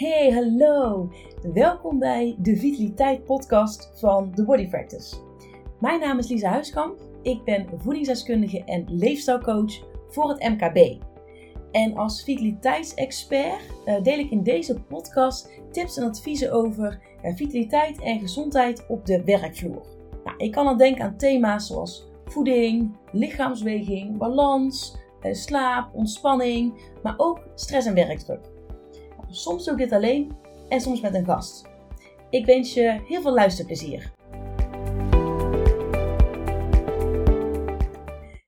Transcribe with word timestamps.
Hey, 0.00 0.30
hallo! 0.30 1.10
Welkom 1.52 1.98
bij 1.98 2.36
de 2.38 2.56
Vitaliteit 2.56 3.24
Podcast 3.24 3.90
van 3.94 4.34
The 4.34 4.44
Body 4.44 4.68
Practice. 4.68 5.16
Mijn 5.80 6.00
naam 6.00 6.18
is 6.18 6.28
Lisa 6.28 6.48
Huiskamp. 6.48 6.98
Ik 7.22 7.44
ben 7.44 7.66
voedingsdeskundige 7.76 8.64
en 8.64 8.84
leefstijlcoach 8.88 9.72
voor 10.08 10.28
het 10.28 10.48
MKB. 10.48 11.02
En 11.72 11.96
als 11.96 12.22
vitaliteitsexpert 12.22 13.60
uh, 13.86 14.02
deel 14.02 14.18
ik 14.18 14.30
in 14.30 14.42
deze 14.42 14.80
podcast 14.80 15.50
tips 15.70 15.96
en 15.96 16.04
adviezen 16.04 16.52
over 16.52 17.00
uh, 17.24 17.34
vitaliteit 17.34 18.00
en 18.00 18.20
gezondheid 18.20 18.86
op 18.88 19.06
de 19.06 19.24
werkvloer. 19.24 19.86
Nou, 20.24 20.36
ik 20.36 20.52
kan 20.52 20.64
dan 20.64 20.78
denken 20.78 21.04
aan 21.04 21.16
thema's 21.16 21.66
zoals 21.66 22.08
voeding, 22.24 22.96
lichaamsweging, 23.12 24.16
balans, 24.16 24.96
uh, 25.22 25.32
slaap, 25.32 25.94
ontspanning, 25.94 26.80
maar 27.02 27.14
ook 27.16 27.40
stress 27.54 27.86
en 27.86 27.94
werkdruk. 27.94 28.49
Soms 29.32 29.64
doe 29.64 29.76
dit 29.76 29.92
alleen 29.92 30.36
en 30.68 30.80
soms 30.80 31.00
met 31.00 31.14
een 31.14 31.24
gast. 31.24 31.68
Ik 32.30 32.46
wens 32.46 32.74
je 32.74 33.02
heel 33.06 33.20
veel 33.20 33.34
luisterplezier. 33.34 34.12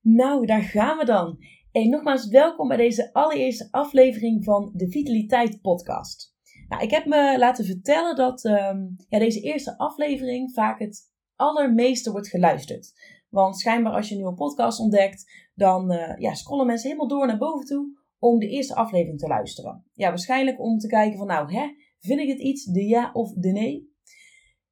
Nou, 0.00 0.46
daar 0.46 0.62
gaan 0.62 0.98
we 0.98 1.04
dan. 1.04 1.38
En 1.72 1.90
nogmaals 1.90 2.28
welkom 2.28 2.68
bij 2.68 2.76
deze 2.76 3.12
allereerste 3.12 3.68
aflevering 3.70 4.44
van 4.44 4.70
de 4.74 4.90
Vitaliteit 4.90 5.60
Podcast. 5.60 6.34
Nou, 6.68 6.82
ik 6.82 6.90
heb 6.90 7.06
me 7.06 7.38
laten 7.38 7.64
vertellen 7.64 8.16
dat 8.16 8.44
um, 8.44 8.96
ja, 9.08 9.18
deze 9.18 9.40
eerste 9.40 9.78
aflevering 9.78 10.52
vaak 10.52 10.78
het 10.78 11.10
allermeeste 11.36 12.10
wordt 12.10 12.28
geluisterd. 12.28 12.92
Want 13.28 13.58
schijnbaar 13.58 13.92
als 13.92 14.08
je 14.08 14.14
een 14.14 14.20
nieuwe 14.20 14.36
podcast 14.36 14.80
ontdekt, 14.80 15.48
dan 15.54 15.92
uh, 15.92 16.16
ja, 16.18 16.34
scrollen 16.34 16.66
mensen 16.66 16.88
helemaal 16.88 17.08
door 17.08 17.26
naar 17.26 17.38
boven 17.38 17.66
toe 17.66 18.00
om 18.22 18.38
de 18.38 18.48
eerste 18.48 18.74
aflevering 18.74 19.18
te 19.18 19.26
luisteren. 19.26 19.84
Ja, 19.94 20.08
waarschijnlijk 20.08 20.60
om 20.60 20.78
te 20.78 20.86
kijken 20.86 21.18
van 21.18 21.26
nou, 21.26 21.54
hè, 21.54 21.66
vind 21.98 22.20
ik 22.20 22.28
het 22.28 22.40
iets, 22.40 22.64
de 22.64 22.84
ja 22.84 23.10
of 23.12 23.32
de 23.32 23.50
nee? 23.52 23.90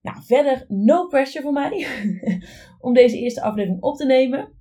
Nou, 0.00 0.22
verder 0.22 0.64
no 0.68 1.06
pressure 1.06 1.42
voor 1.42 1.52
mij 1.52 1.86
om 2.86 2.92
deze 2.92 3.18
eerste 3.18 3.42
aflevering 3.42 3.82
op 3.82 3.96
te 3.96 4.06
nemen. 4.06 4.58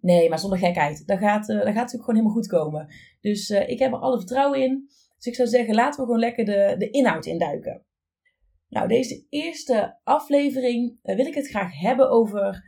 Nee, 0.00 0.28
maar 0.28 0.38
zonder 0.38 0.58
gekheid. 0.58 1.06
Dat 1.06 1.18
gaat, 1.18 1.48
uh, 1.48 1.56
dat 1.56 1.64
gaat 1.64 1.74
natuurlijk 1.74 2.04
gewoon 2.04 2.16
helemaal 2.16 2.36
goed 2.36 2.46
komen. 2.46 2.94
Dus 3.20 3.50
uh, 3.50 3.68
ik 3.68 3.78
heb 3.78 3.92
er 3.92 3.98
alle 3.98 4.18
vertrouwen 4.18 4.62
in. 4.62 4.84
Dus 5.16 5.26
ik 5.26 5.34
zou 5.34 5.48
zeggen, 5.48 5.74
laten 5.74 6.00
we 6.00 6.06
gewoon 6.06 6.20
lekker 6.20 6.44
de, 6.44 6.74
de 6.78 6.90
inhoud 6.90 7.26
induiken. 7.26 7.86
Nou, 8.68 8.88
deze 8.88 9.26
eerste 9.28 10.00
aflevering 10.02 10.98
uh, 11.02 11.16
wil 11.16 11.26
ik 11.26 11.34
het 11.34 11.48
graag 11.48 11.80
hebben 11.80 12.10
over 12.10 12.64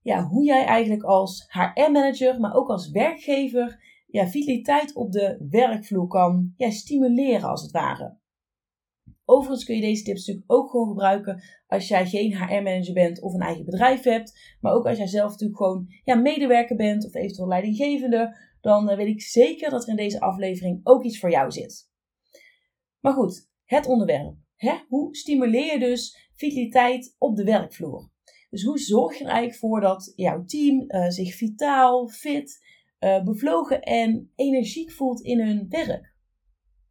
ja, 0.00 0.24
hoe 0.24 0.44
jij 0.44 0.64
eigenlijk 0.64 1.02
als 1.02 1.46
HR-manager, 1.48 2.40
maar 2.40 2.54
ook 2.54 2.68
als 2.68 2.90
werkgever, 2.90 3.78
ja, 4.10 4.28
vitaliteit 4.28 4.94
op 4.94 5.12
de 5.12 5.46
werkvloer 5.50 6.06
kan 6.06 6.54
stimuleren 6.56 7.48
als 7.48 7.62
het 7.62 7.70
ware. 7.70 8.18
Overigens 9.24 9.64
kun 9.64 9.74
je 9.74 9.80
deze 9.80 10.02
tips 10.02 10.18
natuurlijk 10.18 10.52
ook 10.52 10.70
gewoon 10.70 10.88
gebruiken 10.88 11.42
als 11.66 11.88
jij 11.88 12.06
geen 12.06 12.36
HR-manager 12.36 12.94
bent 12.94 13.22
of 13.22 13.34
een 13.34 13.40
eigen 13.40 13.64
bedrijf 13.64 14.02
hebt. 14.02 14.56
Maar 14.60 14.72
ook 14.72 14.86
als 14.86 14.98
jij 14.98 15.06
zelf 15.06 15.30
natuurlijk 15.30 15.58
gewoon 15.58 15.86
ja, 16.04 16.14
medewerker 16.14 16.76
bent 16.76 17.06
of 17.06 17.14
eventueel 17.14 17.48
leidinggevende. 17.48 18.36
Dan 18.60 18.90
uh, 18.90 18.96
weet 18.96 19.06
ik 19.06 19.22
zeker 19.22 19.70
dat 19.70 19.82
er 19.82 19.88
in 19.88 19.96
deze 19.96 20.20
aflevering 20.20 20.80
ook 20.82 21.04
iets 21.04 21.18
voor 21.18 21.30
jou 21.30 21.50
zit. 21.50 21.90
Maar 23.00 23.12
goed, 23.12 23.48
het 23.64 23.86
onderwerp. 23.86 24.34
Hè? 24.56 24.74
Hoe 24.88 25.16
stimuleer 25.16 25.72
je 25.72 25.78
dus 25.78 26.30
vitaliteit 26.34 27.14
op 27.18 27.36
de 27.36 27.44
werkvloer? 27.44 28.10
Dus 28.50 28.62
hoe 28.62 28.78
zorg 28.78 29.18
je 29.18 29.24
er 29.24 29.30
eigenlijk 29.30 29.58
voor 29.58 29.80
dat 29.80 30.12
jouw 30.16 30.44
team 30.44 30.84
uh, 30.86 31.08
zich 31.08 31.34
vitaal, 31.34 32.08
fit, 32.08 32.58
uh, 33.00 33.22
bevlogen 33.22 33.82
en 33.82 34.32
energiek 34.34 34.92
voelt 34.92 35.20
in 35.20 35.40
hun 35.40 35.66
werk? 35.68 36.14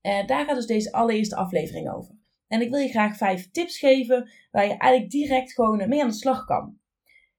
En 0.01 0.27
daar 0.27 0.45
gaat 0.45 0.55
dus 0.55 0.65
deze 0.65 0.91
allereerste 0.91 1.35
aflevering 1.35 1.91
over. 1.91 2.15
En 2.47 2.61
ik 2.61 2.69
wil 2.69 2.79
je 2.79 2.89
graag 2.89 3.17
vijf 3.17 3.51
tips 3.51 3.79
geven 3.79 4.29
waar 4.51 4.65
je 4.65 4.77
eigenlijk 4.77 5.11
direct 5.11 5.53
gewoon 5.53 5.89
mee 5.89 6.01
aan 6.01 6.09
de 6.09 6.13
slag 6.13 6.45
kan. 6.45 6.77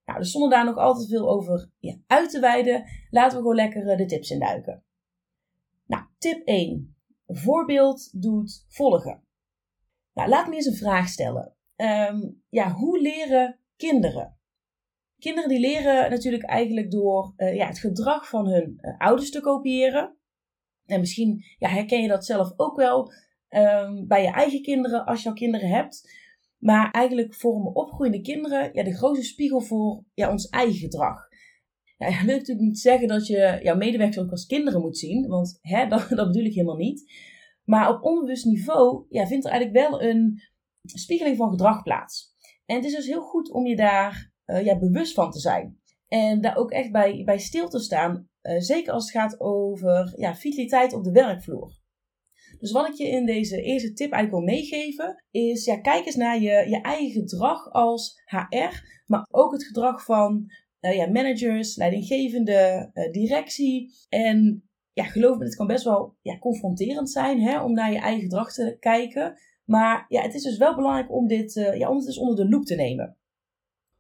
Nou, 0.05 0.19
dus 0.19 0.31
zonder 0.31 0.51
daar 0.51 0.65
nog 0.65 0.77
altijd 0.77 1.09
veel 1.09 1.31
over 1.31 1.71
uit 2.07 2.31
te 2.31 2.41
wijden, 2.41 2.85
laten 3.11 3.37
we 3.37 3.43
gewoon 3.43 3.57
lekker 3.57 3.97
de 3.97 4.05
tips 4.05 4.31
induiken. 4.31 4.83
Nou, 5.87 6.05
tip 6.19 6.47
1. 6.47 6.97
Voorbeeld 7.27 8.23
doet 8.23 8.65
volgen. 8.69 9.23
Nou, 10.13 10.29
laat 10.29 10.49
me 10.49 10.55
eens 10.55 10.67
een 10.67 10.75
vraag 10.75 11.09
stellen. 11.09 11.55
Um, 11.77 12.43
ja, 12.49 12.73
hoe 12.73 13.01
leren 13.01 13.59
kinderen? 13.77 14.38
Kinderen 15.19 15.49
die 15.49 15.61
leren 15.61 16.11
natuurlijk 16.11 16.43
eigenlijk 16.43 16.91
door 16.91 17.33
uh, 17.37 17.55
ja, 17.55 17.67
het 17.67 17.79
gedrag 17.79 18.29
van 18.29 18.47
hun 18.47 18.79
uh, 18.81 18.99
ouders 18.99 19.31
te 19.31 19.41
kopiëren. 19.41 20.17
En 20.87 21.01
misschien 21.01 21.45
ja, 21.59 21.69
herken 21.69 22.03
je 22.03 22.09
dat 22.09 22.25
zelf 22.25 22.53
ook 22.57 22.77
wel 22.77 23.13
um, 23.49 24.07
bij 24.07 24.23
je 24.23 24.31
eigen 24.31 24.63
kinderen 24.63 25.05
als 25.05 25.23
je 25.23 25.29
al 25.29 25.35
kinderen 25.35 25.69
hebt. 25.69 26.27
Maar 26.59 26.91
eigenlijk 26.91 27.35
vormen 27.35 27.75
opgroeiende 27.75 28.21
kinderen 28.21 28.71
ja, 28.73 28.83
de 28.83 28.97
grootste 28.97 29.25
spiegel 29.25 29.61
voor 29.61 30.05
ja, 30.15 30.31
ons 30.31 30.49
eigen 30.49 30.79
gedrag. 30.79 31.29
Ja, 31.99 32.07
dat 32.09 32.25
wil 32.25 32.37
natuurlijk 32.37 32.67
niet 32.67 32.79
zeggen 32.79 33.09
dat 33.09 33.27
je 33.27 33.59
jouw 33.63 33.77
medewerkers 33.77 34.19
ook 34.19 34.31
als 34.31 34.47
kinderen 34.47 34.81
moet 34.81 34.99
zien, 34.99 35.27
want 35.27 35.59
hè, 35.61 35.87
dat, 35.89 36.09
dat 36.09 36.27
bedoel 36.27 36.45
ik 36.45 36.55
helemaal 36.55 36.77
niet. 36.77 37.13
Maar 37.65 37.91
op 37.91 38.03
onbewust 38.03 38.45
niveau 38.45 39.07
ja, 39.09 39.27
vindt 39.27 39.45
er 39.45 39.51
eigenlijk 39.51 39.89
wel 39.89 40.03
een 40.03 40.43
spiegeling 40.83 41.37
van 41.37 41.51
gedrag 41.51 41.83
plaats. 41.83 42.35
En 42.67 42.77
het 42.77 42.85
is 42.85 42.95
dus 42.95 43.07
heel 43.07 43.23
goed 43.23 43.51
om 43.51 43.67
je 43.67 43.77
daar 43.77 44.33
uh, 44.51 44.65
ja, 44.65 44.79
bewust 44.79 45.15
van 45.15 45.31
te 45.31 45.41
zijn. 45.41 45.79
En 46.09 46.41
daar 46.41 46.57
ook 46.57 46.71
echt 46.71 46.93
bij, 46.93 47.23
bij 47.25 47.39
stil 47.39 47.69
te 47.69 47.81
staan. 47.81 48.29
Uh, 48.43 48.61
zeker 48.61 48.93
als 48.93 49.03
het 49.03 49.21
gaat 49.23 49.41
over 49.41 50.13
ja, 50.17 50.35
vitaliteit 50.35 50.93
op 50.93 51.05
de 51.05 51.13
werkvloer. 51.13 51.77
Dus 52.59 52.73
wat 52.73 52.89
ik 52.89 52.95
je 52.95 53.09
in 53.09 53.27
deze 53.27 53.63
eerste 53.63 53.93
tip 53.93 54.13
eigenlijk 54.13 54.45
wil 54.45 54.55
meegeven, 54.55 55.25
is 55.31 55.65
ja, 55.65 55.81
kijk 55.81 56.07
eens 56.07 56.17
naar 56.17 56.41
je, 56.41 56.69
je 56.69 56.81
eigen 56.81 57.21
gedrag 57.21 57.71
als 57.73 58.23
HR, 58.25 59.03
maar 59.07 59.27
ook 59.31 59.53
het 59.53 59.65
gedrag 59.65 60.05
van 60.05 60.51
uh, 60.81 60.97
ja, 60.97 61.11
managers, 61.11 61.77
leidinggevende, 61.77 62.91
directie. 63.11 63.93
En 64.09 64.69
ja, 64.93 65.05
geloof 65.05 65.39
me, 65.39 65.45
het 65.45 65.57
kan 65.57 65.67
best 65.67 65.85
wel 65.85 66.17
ja, 66.23 66.39
confronterend 66.39 67.11
zijn 67.11 67.41
hè, 67.41 67.63
om 67.63 67.73
naar 67.73 67.93
je 67.93 67.99
eigen 67.99 68.23
gedrag 68.23 68.53
te 68.53 68.77
kijken. 68.81 69.39
Maar 69.65 70.05
ja, 70.09 70.23
het 70.23 70.35
is 70.35 70.43
dus 70.43 70.57
wel 70.57 70.75
belangrijk 70.75 71.13
om 71.13 71.27
dit, 71.27 71.53
ja, 71.53 71.95
het 71.95 72.05
dus 72.05 72.19
onder 72.19 72.37
de 72.37 72.49
loep 72.49 72.65
te 72.65 72.75
nemen. 72.75 73.18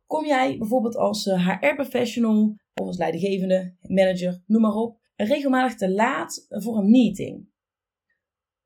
Kom 0.09 0.27
jij 0.27 0.59
bijvoorbeeld 0.59 0.97
als 0.97 1.25
HR-professional 1.25 2.57
of 2.75 2.87
als 2.87 2.97
leidinggevende, 2.97 3.77
manager, 3.81 4.43
noem 4.47 4.63
maar 4.63 4.75
op, 4.75 5.01
regelmatig 5.17 5.77
te 5.77 5.91
laat 5.91 6.47
voor 6.49 6.77
een 6.79 6.91
meeting? 6.91 7.49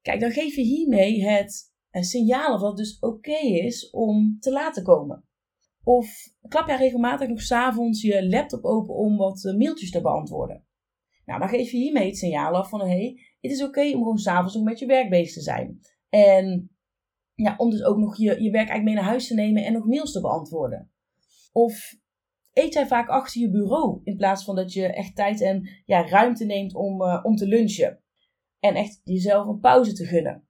Kijk, 0.02 0.20
dan 0.20 0.30
geef 0.30 0.54
je 0.54 0.62
hiermee 0.62 1.24
het 1.24 1.72
signaal 1.90 2.54
of 2.54 2.60
dat 2.60 2.68
het 2.68 2.76
dus 2.76 2.98
oké 2.98 3.38
is 3.38 3.90
om 3.90 4.36
te 4.40 4.52
laten 4.52 4.82
komen. 4.82 5.24
Of 5.84 6.28
klap 6.48 6.66
jij 6.66 6.76
regelmatig 6.76 7.28
nog 7.28 7.40
s'avonds 7.40 8.02
je 8.02 8.28
laptop 8.28 8.64
open 8.64 8.94
om 8.94 9.16
wat 9.16 9.44
eh, 9.44 9.54
mailtjes 9.54 9.90
te 9.90 10.00
beantwoorden. 10.00 10.64
Nou, 11.24 11.40
dan 11.40 11.48
geef 11.48 11.70
je 11.70 11.76
hiermee 11.76 12.06
het 12.06 12.16
signaal 12.16 12.54
af 12.54 12.68
van 12.68 12.80
hé, 12.80 12.86
hey, 12.86 13.20
het 13.40 13.50
is 13.52 13.62
oké 13.62 13.80
om 13.80 14.02
gewoon 14.02 14.18
s'avonds 14.18 14.54
nog 14.54 14.64
met 14.64 14.78
je 14.78 14.86
werk 14.86 15.10
bezig 15.10 15.32
te 15.32 15.40
zijn. 15.40 15.80
En 16.08 16.70
ja, 17.34 17.54
om 17.56 17.70
dus 17.70 17.82
ook 17.82 17.96
nog 17.96 18.16
je, 18.16 18.24
je 18.24 18.50
werk 18.50 18.68
eigenlijk 18.68 18.84
mee 18.84 18.94
naar 18.94 19.04
huis 19.04 19.26
te 19.26 19.34
nemen 19.34 19.64
en 19.64 19.72
nog 19.72 19.86
mails 19.86 20.12
te 20.12 20.20
beantwoorden. 20.20 20.91
Of 21.52 21.94
eet 22.52 22.72
jij 22.72 22.86
vaak 22.86 23.08
achter 23.08 23.40
je 23.40 23.50
bureau 23.50 24.00
in 24.04 24.16
plaats 24.16 24.44
van 24.44 24.56
dat 24.56 24.72
je 24.72 24.86
echt 24.86 25.16
tijd 25.16 25.40
en 25.40 25.68
ja, 25.84 26.08
ruimte 26.08 26.44
neemt 26.44 26.74
om, 26.74 27.02
uh, 27.02 27.20
om 27.22 27.36
te 27.36 27.46
lunchen 27.46 28.02
en 28.60 28.74
echt 28.74 29.00
jezelf 29.04 29.46
een 29.46 29.60
pauze 29.60 29.92
te 29.92 30.04
gunnen. 30.04 30.46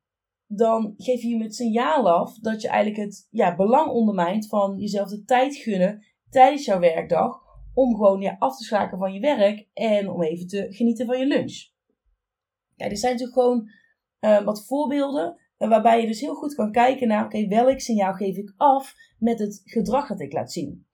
Dan 0.47 0.95
geef 0.97 1.23
je 1.23 1.31
hem 1.31 1.43
het 1.43 1.55
signaal 1.55 2.11
af 2.11 2.39
dat 2.39 2.63
je 2.63 2.69
eigenlijk 2.69 3.05
het 3.05 3.29
ja, 3.31 3.57
belang 3.57 3.91
ondermijnt 3.91 4.49
van 4.49 4.79
jezelf 4.79 5.09
de 5.09 5.25
tijd 5.25 5.57
gunnen 5.57 6.07
tijdens 6.31 6.65
jouw 6.65 6.79
werkdag. 6.79 7.41
Om 7.75 7.95
gewoon 7.95 8.21
ja, 8.21 8.37
af 8.39 8.57
te 8.57 8.65
schakelen 8.65 8.99
van 8.99 9.13
je 9.13 9.21
werk 9.21 9.69
en 9.73 10.11
om 10.11 10.23
even 10.23 10.47
te 10.47 10.67
genieten 10.69 11.07
van 11.07 11.19
je 11.19 11.27
lunch. 11.27 11.71
Ja, 12.75 12.89
dit 12.89 12.99
zijn 12.99 13.13
natuurlijk 13.13 13.39
gewoon 13.39 13.69
uh, 14.21 14.45
wat 14.45 14.67
voorbeelden 14.67 15.37
uh, 15.59 15.69
waarbij 15.69 16.01
je 16.01 16.07
dus 16.07 16.21
heel 16.21 16.35
goed 16.35 16.55
kan 16.55 16.73
kijken 16.73 17.09
naar 17.09 17.25
oké, 17.25 17.47
welk 17.47 17.81
signaal 17.81 18.13
geef 18.13 18.37
ik 18.37 18.55
af 18.57 18.95
met 19.19 19.39
het 19.39 19.61
gedrag 19.65 20.09
dat 20.09 20.21
ik 20.21 20.33
laat 20.33 20.53
zien. 20.53 20.87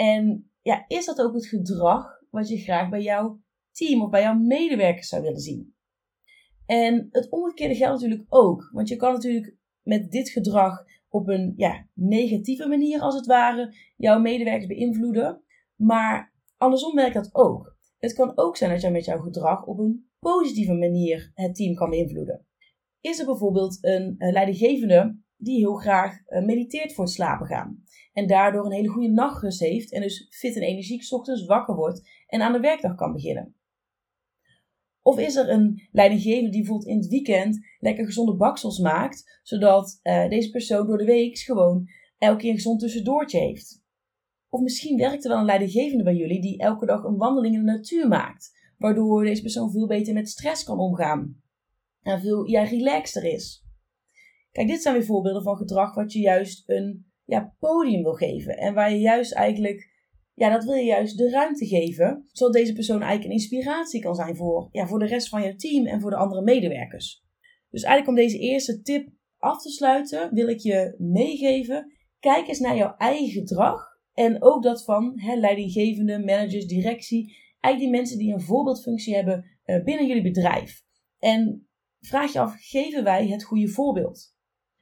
En 0.00 0.50
ja, 0.62 0.84
is 0.88 1.04
dat 1.04 1.20
ook 1.20 1.34
het 1.34 1.46
gedrag 1.46 2.22
wat 2.30 2.48
je 2.48 2.58
graag 2.58 2.88
bij 2.88 3.02
jouw 3.02 3.40
team 3.72 4.02
of 4.02 4.10
bij 4.10 4.22
jouw 4.22 4.38
medewerkers 4.38 5.08
zou 5.08 5.22
willen 5.22 5.40
zien? 5.40 5.74
En 6.66 7.08
het 7.10 7.30
omgekeerde 7.30 7.74
geldt 7.74 8.00
natuurlijk 8.00 8.34
ook. 8.34 8.70
Want 8.72 8.88
je 8.88 8.96
kan 8.96 9.12
natuurlijk 9.12 9.56
met 9.82 10.10
dit 10.10 10.30
gedrag 10.30 10.84
op 11.08 11.28
een 11.28 11.52
ja, 11.56 11.86
negatieve 11.94 12.68
manier, 12.68 13.00
als 13.00 13.14
het 13.14 13.26
ware, 13.26 13.74
jouw 13.96 14.20
medewerkers 14.20 14.66
beïnvloeden. 14.66 15.42
Maar 15.76 16.34
andersom 16.56 16.94
werkt 16.94 17.14
dat 17.14 17.34
ook. 17.34 17.76
Het 17.98 18.12
kan 18.12 18.32
ook 18.34 18.56
zijn 18.56 18.70
dat 18.70 18.80
jij 18.80 18.90
met 18.90 19.04
jouw 19.04 19.18
gedrag 19.18 19.66
op 19.66 19.78
een 19.78 20.10
positieve 20.18 20.74
manier 20.74 21.30
het 21.34 21.54
team 21.54 21.74
kan 21.74 21.90
beïnvloeden. 21.90 22.46
Is 23.00 23.18
er 23.18 23.26
bijvoorbeeld 23.26 23.78
een, 23.80 24.14
leidinggevende 24.18 25.18
die 25.38 25.58
heel 25.58 25.74
graag 25.74 26.26
eh, 26.26 26.44
mediteert 26.44 26.94
voor 26.94 27.04
het 27.04 27.12
slapen 27.12 27.46
gaan. 27.46 27.84
En 28.12 28.26
daardoor 28.26 28.64
een 28.64 28.72
hele 28.72 28.88
goede 28.88 29.08
nachtrust 29.08 29.60
heeft 29.60 29.92
en 29.92 30.02
dus 30.02 30.26
fit 30.30 30.56
en 30.56 30.62
energiek 30.62 31.12
ochtends 31.12 31.46
wakker 31.46 31.74
wordt 31.74 32.08
en 32.26 32.42
aan 32.42 32.52
de 32.52 32.60
werkdag 32.60 32.94
kan 32.94 33.12
beginnen. 33.12 33.54
Of 35.02 35.18
is 35.18 35.36
er 35.36 35.48
een 35.48 35.88
leidinggevende 35.92 36.50
die 36.50 36.60
bijvoorbeeld 36.60 36.90
in 36.90 36.96
het 36.96 37.08
weekend 37.08 37.66
lekker 37.78 38.04
gezonde 38.04 38.36
baksels 38.36 38.78
maakt, 38.78 39.40
zodat 39.42 40.00
uh, 40.02 40.28
deze 40.28 40.50
persoon 40.50 40.86
door 40.86 40.98
de 40.98 41.04
week 41.04 41.38
gewoon 41.38 41.88
elke 42.18 42.40
keer 42.40 42.50
een 42.50 42.56
gezond 42.56 42.80
tussendoortje 42.80 43.38
heeft? 43.38 43.82
Of 44.48 44.60
misschien 44.60 44.96
werkt 44.96 45.24
er 45.24 45.30
wel 45.30 45.38
een 45.38 45.44
leidinggevende 45.44 46.04
bij 46.04 46.14
jullie 46.14 46.40
die 46.40 46.58
elke 46.58 46.86
dag 46.86 47.04
een 47.04 47.16
wandeling 47.16 47.54
in 47.54 47.64
de 47.64 47.72
natuur 47.72 48.08
maakt, 48.08 48.72
waardoor 48.78 49.24
deze 49.24 49.42
persoon 49.42 49.70
veel 49.70 49.86
beter 49.86 50.14
met 50.14 50.28
stress 50.28 50.64
kan 50.64 50.78
omgaan 50.78 51.42
en 52.02 52.20
veel 52.20 52.46
ja, 52.46 52.62
relaxter 52.62 53.24
is. 53.24 53.67
Kijk, 54.58 54.70
dit 54.70 54.82
zijn 54.82 54.94
weer 54.94 55.04
voorbeelden 55.04 55.42
van 55.42 55.56
gedrag 55.56 55.94
wat 55.94 56.12
je 56.12 56.20
juist 56.20 56.62
een 56.68 57.06
ja, 57.24 57.54
podium 57.58 58.02
wil 58.02 58.12
geven 58.12 58.56
en 58.56 58.74
waar 58.74 58.92
je 58.92 58.98
juist 58.98 59.32
eigenlijk 59.32 59.90
ja, 60.34 60.50
dat 60.50 60.64
wil 60.64 60.74
je 60.74 60.84
juist 60.84 61.18
de 61.18 61.30
ruimte 61.30 61.66
geven, 61.66 62.24
zodat 62.32 62.54
deze 62.54 62.72
persoon 62.72 63.00
eigenlijk 63.02 63.24
een 63.24 63.40
inspiratie 63.40 64.00
kan 64.00 64.14
zijn 64.14 64.36
voor, 64.36 64.68
ja, 64.72 64.86
voor 64.86 64.98
de 64.98 65.06
rest 65.06 65.28
van 65.28 65.42
je 65.42 65.56
team 65.56 65.86
en 65.86 66.00
voor 66.00 66.10
de 66.10 66.16
andere 66.16 66.42
medewerkers. 66.42 67.24
Dus 67.70 67.82
eigenlijk 67.82 68.18
om 68.18 68.24
deze 68.24 68.38
eerste 68.38 68.82
tip 68.82 69.08
af 69.36 69.62
te 69.62 69.70
sluiten, 69.70 70.34
wil 70.34 70.48
ik 70.48 70.58
je 70.58 70.94
meegeven, 70.98 71.92
kijk 72.18 72.48
eens 72.48 72.60
naar 72.60 72.76
jouw 72.76 72.94
eigen 72.96 73.30
gedrag 73.30 73.86
en 74.12 74.42
ook 74.42 74.62
dat 74.62 74.84
van 74.84 75.12
hè, 75.20 75.34
leidinggevende, 75.34 76.18
managers, 76.18 76.66
directie, 76.66 77.36
eigenlijk 77.60 77.78
die 77.78 78.00
mensen 78.00 78.18
die 78.18 78.32
een 78.32 78.40
voorbeeldfunctie 78.40 79.14
hebben 79.14 79.44
uh, 79.64 79.84
binnen 79.84 80.06
jullie 80.06 80.22
bedrijf. 80.22 80.82
En 81.18 81.68
vraag 82.00 82.32
je 82.32 82.40
af, 82.40 82.54
geven 82.58 83.04
wij 83.04 83.28
het 83.28 83.44
goede 83.44 83.68
voorbeeld? 83.68 84.36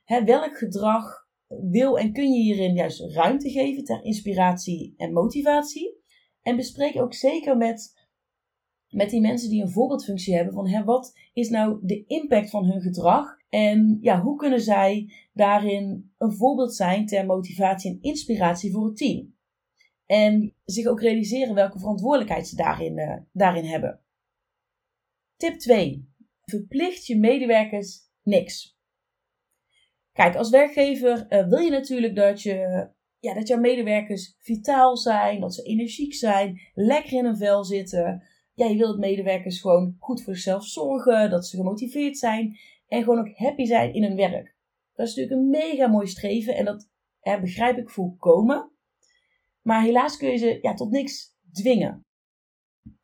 Welk 0.07 0.59
gedrag 0.59 1.27
wil 1.47 1.99
en 1.99 2.13
kun 2.13 2.33
je 2.33 2.43
hierin 2.43 2.75
juist 2.75 3.01
ruimte 3.01 3.51
geven 3.51 3.85
ter 3.85 4.05
inspiratie 4.05 4.95
en 4.97 5.13
motivatie. 5.13 6.05
En 6.43 6.57
bespreek 6.57 6.97
ook 6.97 7.15
zeker 7.15 7.57
met, 7.57 8.07
met 8.89 9.11
die 9.11 9.21
mensen 9.21 9.51
die 9.51 9.63
een 9.63 9.71
voorbeeldfunctie 9.71 10.35
hebben 10.35 10.55
van 10.55 10.69
hè, 10.69 10.85
wat 10.85 11.19
is 11.33 11.49
nou 11.49 11.79
de 11.83 12.05
impact 12.07 12.51
van 12.51 12.65
hun 12.65 12.81
gedrag 12.81 13.37
en 13.49 13.99
ja, 14.01 14.21
hoe 14.21 14.37
kunnen 14.37 14.61
zij 14.61 15.13
daarin 15.33 16.13
een 16.19 16.33
voorbeeld 16.33 16.75
zijn 16.75 17.07
ter 17.07 17.27
motivatie 17.27 17.91
en 17.91 17.99
inspiratie 18.01 18.73
voor 18.73 18.85
het 18.85 18.97
team. 18.97 19.35
En 20.07 20.55
zich 20.65 20.87
ook 20.87 21.01
realiseren 21.01 21.55
welke 21.55 21.79
verantwoordelijkheid 21.79 22.49
ze 22.49 22.57
daarin, 22.57 22.99
uh, 22.99 23.17
daarin 23.33 23.65
hebben. 23.65 24.01
Tip 25.37 25.59
2. 25.59 26.09
Verplicht 26.45 27.07
je 27.07 27.19
medewerkers 27.19 27.99
niks. 28.23 28.76
Kijk, 30.17 30.37
als 30.37 30.51
werkgever 30.51 31.27
uh, 31.29 31.49
wil 31.49 31.59
je 31.59 31.71
natuurlijk 31.71 32.17
dat, 32.17 32.43
je, 32.43 32.89
ja, 33.19 33.35
dat 33.35 33.49
jouw 33.49 33.61
medewerkers 33.61 34.37
vitaal 34.39 34.97
zijn, 34.97 35.41
dat 35.41 35.55
ze 35.55 35.63
energiek 35.63 36.15
zijn, 36.15 36.61
lekker 36.75 37.19
in 37.19 37.25
een 37.25 37.37
vel 37.37 37.65
zitten. 37.65 38.23
Ja, 38.55 38.67
je 38.67 38.77
wilt 38.77 38.91
dat 38.91 38.99
medewerkers 38.99 39.61
gewoon 39.61 39.97
goed 39.99 40.23
voor 40.23 40.35
zichzelf 40.35 40.65
zorgen, 40.65 41.31
dat 41.31 41.47
ze 41.47 41.57
gemotiveerd 41.57 42.19
zijn 42.19 42.59
en 42.89 43.03
gewoon 43.03 43.19
ook 43.19 43.37
happy 43.37 43.65
zijn 43.65 43.95
in 43.95 44.03
hun 44.03 44.17
werk. 44.17 44.57
Dat 44.95 45.07
is 45.07 45.15
natuurlijk 45.15 45.43
een 45.43 45.51
mega 45.51 45.87
mooi 45.87 46.07
streven 46.07 46.55
en 46.55 46.65
dat 46.65 46.89
hè, 47.21 47.41
begrijp 47.41 47.79
ik 47.79 47.91
volkomen. 47.91 48.71
Maar 49.63 49.83
helaas 49.83 50.17
kun 50.17 50.31
je 50.31 50.37
ze 50.37 50.59
ja, 50.63 50.75
tot 50.75 50.91
niks 50.91 51.35
dwingen. 51.53 52.05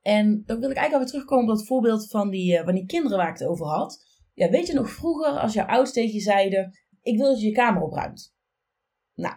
En 0.01 0.43
dan 0.47 0.61
wil 0.61 0.71
ik 0.71 0.77
eigenlijk 0.77 0.93
alweer 0.93 1.09
terugkomen 1.09 1.45
op 1.45 1.57
dat 1.57 1.67
voorbeeld 1.67 2.11
van 2.11 2.31
die, 2.31 2.59
uh, 2.59 2.65
van 2.65 2.75
die 2.75 2.87
kinderen 2.87 3.19
waar 3.19 3.29
ik 3.29 3.39
het 3.39 3.49
over 3.49 3.67
had. 3.67 4.07
Ja, 4.35 4.51
weet 4.51 4.67
je 4.67 4.75
nog 4.75 4.91
vroeger 4.91 5.39
als 5.39 5.53
jouw 5.53 5.67
ouders 5.67 5.93
tegen 5.93 6.13
je 6.13 6.21
zeiden: 6.21 6.82
ik 7.03 7.17
wil 7.19 7.27
dat 7.27 7.41
je 7.41 7.47
je 7.47 7.53
kamer 7.53 7.83
opruimt. 7.83 8.37
Nou, 9.15 9.35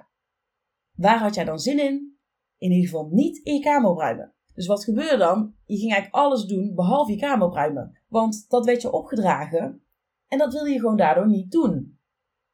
waar 0.91 1.19
had 1.19 1.35
jij 1.35 1.44
dan 1.44 1.59
zin 1.59 1.79
in? 1.79 2.17
In 2.57 2.71
ieder 2.71 2.89
geval 2.89 3.07
niet 3.12 3.38
in 3.38 3.53
je 3.53 3.62
kamer 3.62 3.89
opruimen. 3.89 4.33
Dus 4.53 4.67
wat 4.67 4.83
gebeurde 4.83 5.17
dan? 5.17 5.56
Je 5.65 5.77
ging 5.77 5.91
eigenlijk 5.91 6.23
alles 6.23 6.45
doen 6.45 6.75
behalve 6.75 7.12
je 7.12 7.17
kamer 7.17 7.47
opruimen. 7.47 8.00
Want 8.07 8.50
dat 8.50 8.65
werd 8.65 8.81
je 8.81 8.91
opgedragen 8.91 9.85
en 10.27 10.38
dat 10.38 10.53
wil 10.53 10.65
je 10.65 10.79
gewoon 10.79 10.97
daardoor 10.97 11.27
niet 11.27 11.51
doen. 11.51 12.00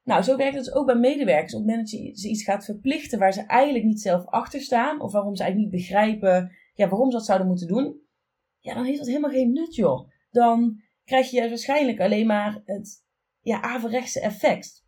Nou, 0.03 0.23
zo 0.23 0.37
werkt 0.37 0.55
het 0.55 0.65
dus 0.65 0.73
ook 0.73 0.85
bij 0.85 0.95
medewerkers. 0.95 1.53
Op 1.53 1.59
het 1.59 1.69
moment 1.69 1.91
dat 1.91 1.99
je 1.99 2.17
ze 2.17 2.29
iets 2.29 2.43
gaat 2.43 2.65
verplichten 2.65 3.19
waar 3.19 3.33
ze 3.33 3.41
eigenlijk 3.41 3.85
niet 3.85 4.01
zelf 4.01 4.25
achter 4.25 4.61
staan, 4.61 5.01
of 5.01 5.11
waarom 5.11 5.35
ze 5.35 5.43
eigenlijk 5.43 5.71
niet 5.71 5.81
begrijpen 5.81 6.51
ja, 6.73 6.89
waarom 6.89 7.11
ze 7.11 7.17
dat 7.17 7.25
zouden 7.25 7.47
moeten 7.47 7.67
doen, 7.67 8.01
ja, 8.59 8.73
dan 8.73 8.85
heeft 8.85 8.97
dat 8.97 9.07
helemaal 9.07 9.29
geen 9.29 9.51
nut, 9.51 9.75
joh. 9.75 10.09
Dan 10.29 10.81
krijg 11.03 11.31
je 11.31 11.49
waarschijnlijk 11.49 11.99
alleen 11.99 12.27
maar 12.27 12.61
het 12.65 13.05
ja, 13.41 13.61
averechtse 13.61 14.19
effect. 14.19 14.80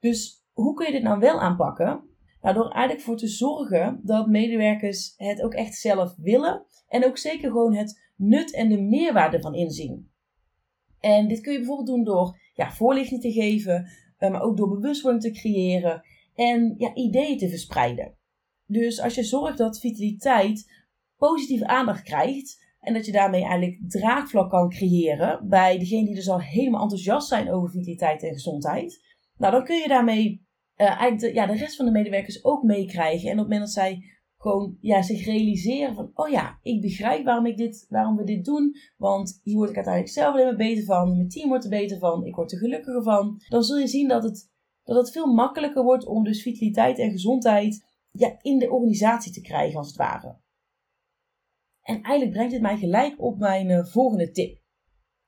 Dus 0.00 0.44
hoe 0.52 0.74
kun 0.74 0.86
je 0.86 0.92
dit 0.92 1.02
nou 1.02 1.18
wel 1.18 1.40
aanpakken? 1.40 2.08
Nou, 2.42 2.54
door 2.54 2.70
eigenlijk 2.70 3.04
voor 3.04 3.16
te 3.16 3.28
zorgen 3.28 4.00
dat 4.02 4.26
medewerkers 4.26 5.14
het 5.16 5.42
ook 5.42 5.54
echt 5.54 5.74
zelf 5.74 6.14
willen 6.16 6.64
en 6.88 7.04
ook 7.04 7.18
zeker 7.18 7.50
gewoon 7.50 7.74
het 7.74 8.12
nut 8.16 8.54
en 8.54 8.68
de 8.68 8.80
meerwaarde 8.80 9.40
van 9.40 9.54
inzien. 9.54 10.10
En 11.00 11.28
dit 11.28 11.40
kun 11.40 11.52
je 11.52 11.58
bijvoorbeeld 11.58 11.88
doen 11.88 12.04
door 12.04 12.38
ja, 12.54 12.72
voorlichting 12.72 13.20
te 13.20 13.32
geven, 13.32 13.90
eh, 14.18 14.30
maar 14.30 14.42
ook 14.42 14.56
door 14.56 14.68
bewustwording 14.68 15.22
te 15.22 15.40
creëren 15.40 16.02
en 16.34 16.74
ja, 16.78 16.94
ideeën 16.94 17.38
te 17.38 17.48
verspreiden. 17.48 18.14
Dus 18.66 19.00
als 19.00 19.14
je 19.14 19.22
zorgt 19.24 19.58
dat 19.58 19.80
vitaliteit 19.80 20.86
positieve 21.16 21.66
aandacht 21.66 22.02
krijgt 22.02 22.64
en 22.80 22.94
dat 22.94 23.06
je 23.06 23.12
daarmee 23.12 23.42
eigenlijk 23.42 23.90
draagvlak 23.90 24.50
kan 24.50 24.68
creëren 24.68 25.48
bij 25.48 25.78
degene 25.78 26.04
die 26.04 26.14
dus 26.14 26.28
al 26.28 26.40
helemaal 26.40 26.82
enthousiast 26.82 27.28
zijn 27.28 27.52
over 27.52 27.70
vitaliteit 27.70 28.22
en 28.22 28.32
gezondheid, 28.32 29.09
nou, 29.40 29.52
dan 29.52 29.64
kun 29.64 29.76
je 29.76 29.88
daarmee 29.88 30.46
uh, 30.76 30.86
eigenlijk 30.86 31.20
de, 31.20 31.32
ja, 31.34 31.46
de 31.46 31.56
rest 31.56 31.76
van 31.76 31.84
de 31.84 31.90
medewerkers 31.90 32.44
ook 32.44 32.62
meekrijgen. 32.62 33.30
En 33.30 33.32
op 33.32 33.38
het 33.38 33.48
moment 33.48 33.60
dat 33.60 33.70
zij 33.70 34.02
gewoon 34.36 34.76
ja, 34.80 35.02
zich 35.02 35.24
realiseren 35.24 35.94
van, 35.94 36.10
oh 36.14 36.28
ja, 36.28 36.58
ik 36.62 36.80
begrijp 36.80 37.24
waarom, 37.24 37.46
ik 37.46 37.56
dit, 37.56 37.86
waarom 37.88 38.16
we 38.16 38.24
dit 38.24 38.44
doen. 38.44 38.76
Want 38.96 39.40
hier 39.42 39.56
word 39.56 39.70
ik 39.70 39.74
uiteindelijk 39.74 40.14
zelf 40.14 40.34
alleen 40.34 40.46
maar 40.46 40.56
beter 40.56 40.84
van. 40.84 41.16
Mijn 41.16 41.28
team 41.28 41.48
wordt 41.48 41.64
er 41.64 41.70
beter 41.70 41.98
van. 41.98 42.24
Ik 42.24 42.34
word 42.34 42.52
er 42.52 42.58
gelukkiger 42.58 43.02
van. 43.02 43.42
Dan 43.48 43.62
zul 43.62 43.78
je 43.78 43.86
zien 43.86 44.08
dat 44.08 44.22
het, 44.22 44.50
dat 44.82 44.96
het 44.96 45.10
veel 45.10 45.32
makkelijker 45.34 45.82
wordt 45.82 46.06
om 46.06 46.24
dus 46.24 46.42
vitaliteit 46.42 46.98
en 46.98 47.10
gezondheid 47.10 47.86
ja, 48.10 48.36
in 48.40 48.58
de 48.58 48.70
organisatie 48.70 49.32
te 49.32 49.40
krijgen, 49.40 49.78
als 49.78 49.86
het 49.86 49.96
ware. 49.96 50.38
En 51.82 52.02
eigenlijk 52.02 52.30
brengt 52.30 52.52
dit 52.52 52.60
mij 52.60 52.76
gelijk 52.76 53.20
op 53.20 53.38
mijn 53.38 53.68
uh, 53.68 53.84
volgende 53.84 54.30
tip. 54.30 54.62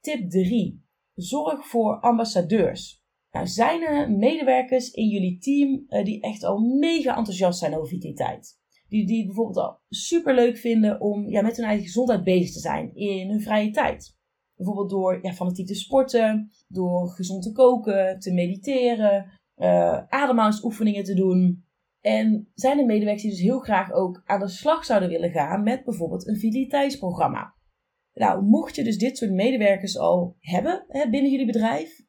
Tip 0.00 0.30
3. 0.30 0.84
Zorg 1.14 1.66
voor 1.66 2.00
ambassadeurs. 2.00 3.01
Nou, 3.32 3.46
zijn 3.46 3.82
er 3.82 4.10
medewerkers 4.10 4.90
in 4.90 5.08
jullie 5.08 5.38
team 5.38 5.86
uh, 5.88 6.04
die 6.04 6.20
echt 6.20 6.44
al 6.44 6.58
mega 6.58 7.16
enthousiast 7.16 7.58
zijn 7.58 7.74
over 7.74 7.88
vitaliteit? 7.88 8.60
Die, 8.88 9.06
die 9.06 9.16
het 9.16 9.26
bijvoorbeeld 9.26 9.56
al 9.56 9.80
super 9.88 10.34
leuk 10.34 10.56
vinden 10.56 11.00
om 11.00 11.28
ja, 11.28 11.42
met 11.42 11.56
hun 11.56 11.66
eigen 11.66 11.84
gezondheid 11.84 12.24
bezig 12.24 12.52
te 12.52 12.60
zijn 12.60 12.94
in 12.94 13.30
hun 13.30 13.40
vrije 13.40 13.70
tijd. 13.70 14.16
Bijvoorbeeld 14.56 14.90
door 14.90 15.18
ja, 15.22 15.32
fanatiek 15.32 15.66
te 15.66 15.74
sporten, 15.74 16.50
door 16.68 17.08
gezond 17.08 17.42
te 17.42 17.52
koken, 17.52 18.18
te 18.18 18.32
mediteren, 18.32 19.40
uh, 19.56 20.02
ademhalingsoefeningen 20.08 21.04
te 21.04 21.14
doen. 21.14 21.64
En 22.00 22.50
zijn 22.54 22.78
er 22.78 22.86
medewerkers 22.86 23.22
die 23.22 23.30
dus 23.30 23.40
heel 23.40 23.58
graag 23.58 23.92
ook 23.92 24.22
aan 24.24 24.40
de 24.40 24.48
slag 24.48 24.84
zouden 24.84 25.08
willen 25.08 25.30
gaan 25.30 25.62
met 25.62 25.84
bijvoorbeeld 25.84 26.28
een 26.28 26.38
vitaliteitsprogramma? 26.38 27.54
Nou, 28.14 28.42
mocht 28.44 28.76
je 28.76 28.84
dus 28.84 28.98
dit 28.98 29.18
soort 29.18 29.30
medewerkers 29.30 29.98
al 29.98 30.36
hebben 30.40 30.84
hè, 30.88 31.10
binnen 31.10 31.30
jullie 31.30 31.46
bedrijf, 31.46 32.04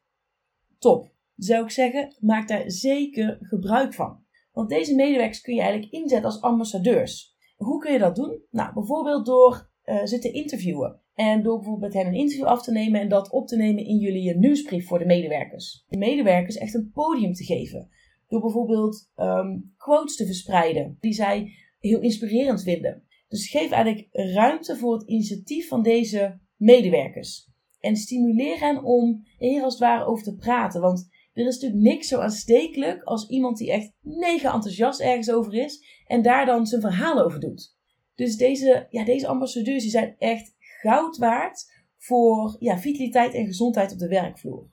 top 0.78 1.13
zou 1.36 1.64
ik 1.64 1.70
zeggen, 1.70 2.16
maak 2.20 2.48
daar 2.48 2.70
zeker 2.70 3.38
gebruik 3.40 3.94
van. 3.94 4.22
Want 4.52 4.68
deze 4.68 4.94
medewerkers 4.94 5.40
kun 5.40 5.54
je 5.54 5.60
eigenlijk 5.60 5.92
inzetten 5.92 6.30
als 6.30 6.40
ambassadeurs. 6.40 7.36
Hoe 7.56 7.80
kun 7.80 7.92
je 7.92 7.98
dat 7.98 8.16
doen? 8.16 8.42
Nou, 8.50 8.74
bijvoorbeeld 8.74 9.26
door 9.26 9.70
uh, 9.84 10.04
ze 10.04 10.18
te 10.18 10.30
interviewen. 10.30 11.00
En 11.14 11.42
door 11.42 11.56
bijvoorbeeld 11.56 11.92
met 11.92 12.02
hen 12.02 12.12
een 12.12 12.18
interview 12.18 12.46
af 12.46 12.62
te 12.62 12.72
nemen 12.72 13.00
en 13.00 13.08
dat 13.08 13.30
op 13.30 13.46
te 13.46 13.56
nemen 13.56 13.84
in 13.84 13.98
jullie 13.98 14.36
nieuwsbrief 14.36 14.86
voor 14.86 14.98
de 14.98 15.04
medewerkers. 15.04 15.84
De 15.88 15.98
medewerkers 15.98 16.56
echt 16.56 16.74
een 16.74 16.90
podium 16.92 17.32
te 17.32 17.44
geven. 17.44 17.88
Door 18.28 18.40
bijvoorbeeld 18.40 19.10
um, 19.16 19.74
quotes 19.76 20.16
te 20.16 20.26
verspreiden 20.26 20.96
die 21.00 21.12
zij 21.12 21.52
heel 21.78 22.00
inspirerend 22.00 22.62
vinden. 22.62 23.02
Dus 23.28 23.50
geef 23.50 23.70
eigenlijk 23.70 24.08
ruimte 24.12 24.76
voor 24.76 24.92
het 24.92 25.08
initiatief 25.08 25.68
van 25.68 25.82
deze 25.82 26.40
medewerkers. 26.56 27.52
En 27.80 27.96
stimuleer 27.96 28.60
hen 28.60 28.84
om 28.84 29.26
hier 29.38 29.62
als 29.62 29.72
het 29.72 29.82
ware 29.82 30.04
over 30.04 30.24
te 30.24 30.36
praten. 30.36 30.80
Want 30.80 31.08
er 31.34 31.46
is 31.46 31.54
natuurlijk 31.54 31.82
niks 31.82 32.08
zo 32.08 32.20
aanstekelijk 32.20 33.02
als 33.02 33.28
iemand 33.28 33.58
die 33.58 33.72
echt 33.72 33.92
mega 34.00 34.52
enthousiast 34.52 35.00
ergens 35.00 35.30
over 35.30 35.54
is 35.54 36.02
en 36.06 36.22
daar 36.22 36.46
dan 36.46 36.66
zijn 36.66 36.80
verhaal 36.80 37.22
over 37.22 37.40
doet. 37.40 37.76
Dus 38.14 38.36
deze, 38.36 38.86
ja, 38.90 39.04
deze 39.04 39.26
ambassadeurs 39.26 39.82
die 39.82 39.90
zijn 39.90 40.14
echt 40.18 40.54
goud 40.58 41.16
waard 41.16 41.72
voor 41.98 42.56
ja, 42.58 42.78
vitaliteit 42.78 43.34
en 43.34 43.46
gezondheid 43.46 43.92
op 43.92 43.98
de 43.98 44.08
werkvloer. 44.08 44.70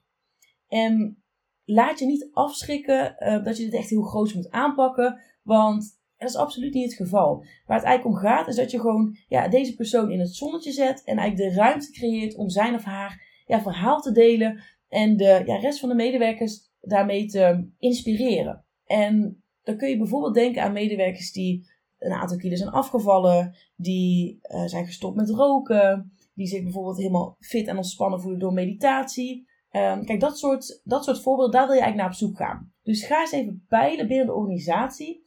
En 0.67 1.23
laat 1.63 1.99
je 1.99 2.05
niet 2.05 2.29
afschrikken 2.31 3.15
uh, 3.19 3.43
dat 3.43 3.57
je 3.57 3.63
dit 3.63 3.73
echt 3.73 3.89
heel 3.89 4.01
groot 4.01 4.33
moet 4.33 4.51
aanpakken, 4.51 5.21
want 5.43 5.99
dat 6.17 6.29
is 6.29 6.35
absoluut 6.35 6.73
niet 6.73 6.85
het 6.85 6.93
geval. 6.93 7.45
Waar 7.65 7.77
het 7.77 7.85
eigenlijk 7.85 8.15
om 8.15 8.21
gaat 8.21 8.47
is 8.47 8.55
dat 8.55 8.71
je 8.71 8.79
gewoon 8.79 9.17
ja, 9.27 9.47
deze 9.47 9.75
persoon 9.75 10.11
in 10.11 10.19
het 10.19 10.35
zonnetje 10.35 10.71
zet 10.71 11.03
en 11.03 11.17
eigenlijk 11.17 11.49
de 11.49 11.59
ruimte 11.61 11.91
creëert 11.91 12.35
om 12.35 12.49
zijn 12.49 12.75
of 12.75 12.83
haar 12.83 13.43
ja, 13.45 13.61
verhaal 13.61 14.01
te 14.01 14.11
delen 14.11 14.63
en 14.91 15.17
de 15.17 15.43
ja, 15.45 15.55
rest 15.55 15.79
van 15.79 15.89
de 15.89 15.95
medewerkers 15.95 16.69
daarmee 16.81 17.25
te 17.25 17.67
inspireren. 17.77 18.65
En 18.85 19.43
dan 19.63 19.77
kun 19.77 19.89
je 19.89 19.97
bijvoorbeeld 19.97 20.33
denken 20.33 20.63
aan 20.63 20.73
medewerkers 20.73 21.31
die 21.31 21.69
een 21.97 22.11
aantal 22.11 22.37
kilo 22.37 22.55
zijn 22.55 22.69
afgevallen, 22.69 23.55
die 23.75 24.39
uh, 24.41 24.65
zijn 24.65 24.85
gestopt 24.85 25.15
met 25.15 25.29
roken, 25.29 26.13
die 26.33 26.47
zich 26.47 26.63
bijvoorbeeld 26.63 26.97
helemaal 26.97 27.35
fit 27.39 27.67
en 27.67 27.77
ontspannen 27.77 28.21
voelen 28.21 28.39
door 28.39 28.53
meditatie. 28.53 29.47
Ehm, 29.69 30.03
kijk, 30.03 30.19
dat 30.19 30.37
soort, 30.37 30.81
dat 30.83 31.03
soort 31.03 31.21
voorbeelden, 31.21 31.53
daar 31.53 31.67
wil 31.67 31.75
je 31.75 31.81
eigenlijk 31.81 32.09
naar 32.09 32.19
op 32.19 32.27
zoek 32.27 32.37
gaan. 32.37 32.73
Dus 32.83 33.05
ga 33.05 33.19
eens 33.19 33.31
even 33.31 33.65
peilen 33.67 34.07
binnen 34.07 34.25
de 34.25 34.33
organisatie 34.33 35.23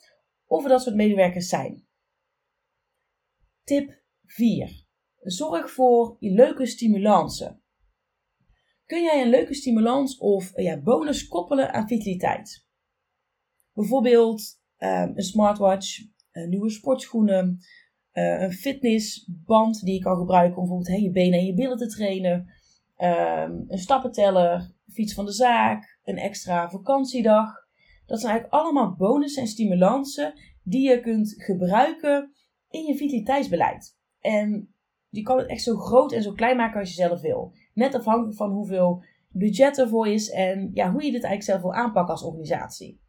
of 0.47 0.63
er 0.63 0.69
dat 0.69 0.83
soort 0.83 0.97
medewerkers 0.97 1.49
zijn. 1.49 1.87
Tip 3.63 4.03
4. 4.25 4.85
Zorg 5.21 5.71
voor 5.71 6.17
leuke 6.21 6.67
stimulansen. 6.67 7.64
Kun 8.87 9.03
jij 9.03 9.23
een 9.23 9.31
leuke 9.31 9.55
stimulans 9.55 10.19
of 10.19 10.53
ja, 10.61 10.81
bonus 10.81 11.29
koppelen 11.29 11.73
aan 11.73 11.89
vitaliteit? 11.89 12.67
Bijvoorbeeld 13.73 14.61
ehm, 14.77 15.13
een 15.15 15.23
smartwatch, 15.23 16.01
een 16.33 16.49
nieuwe 16.49 16.71
sportschoenen, 16.71 17.59
uh, 18.13 18.41
een 18.41 18.53
fitnessband 18.53 19.85
die 19.85 19.95
je 19.95 20.01
kan 20.01 20.17
gebruiken 20.17 20.57
om 20.57 20.69
bijvoorbeeld 20.69 21.03
je 21.03 21.11
benen 21.11 21.39
en 21.39 21.45
je 21.45 21.55
billen 21.55 21.77
te 21.77 21.87
trainen, 21.87 22.53
ehm, 22.97 23.53
een 23.69 23.79
stappenteller, 23.79 24.73
fiets 24.93 25.15
van 25.15 25.25
de 25.25 25.33
zaak, 25.33 25.99
een 26.05 26.19
extra 26.19 26.71
vakantiedag. 26.71 27.53
Dat 28.07 28.21
zijn 28.21 28.33
eigenlijk 28.33 28.63
allemaal 28.63 28.95
bonussen 28.97 29.43
en 29.43 29.49
stimulansen 29.49 30.41
die 30.63 30.89
je 30.89 31.01
kunt 31.01 31.35
gebruiken 31.37 32.33
in 32.71 32.85
je 32.85 32.97
vitaliteitsbeleid. 32.97 33.97
En 34.21 34.75
je 35.09 35.23
kan 35.23 35.39
het 35.39 35.49
echt 35.49 35.63
zo 35.63 35.77
groot 35.77 36.13
en 36.13 36.23
zo 36.23 36.33
klein 36.33 36.57
maken 36.57 36.81
als 36.81 36.89
je 36.89 36.95
zelf 36.95 37.21
wil. 37.21 37.53
Net 37.75 37.95
afhankelijk 37.95 38.37
van 38.37 38.51
hoeveel 38.51 39.03
budget 39.29 39.79
er 39.79 39.89
voor 39.89 40.09
is 40.09 40.31
en 40.31 40.71
ja, 40.73 40.93
hoe 40.93 41.05
je 41.05 41.13
dit 41.13 41.25
eigenlijk 41.25 41.43
zelf 41.43 41.61
wil 41.61 41.83
aanpakken 41.83 42.13
als 42.13 42.23
organisatie. 42.23 43.03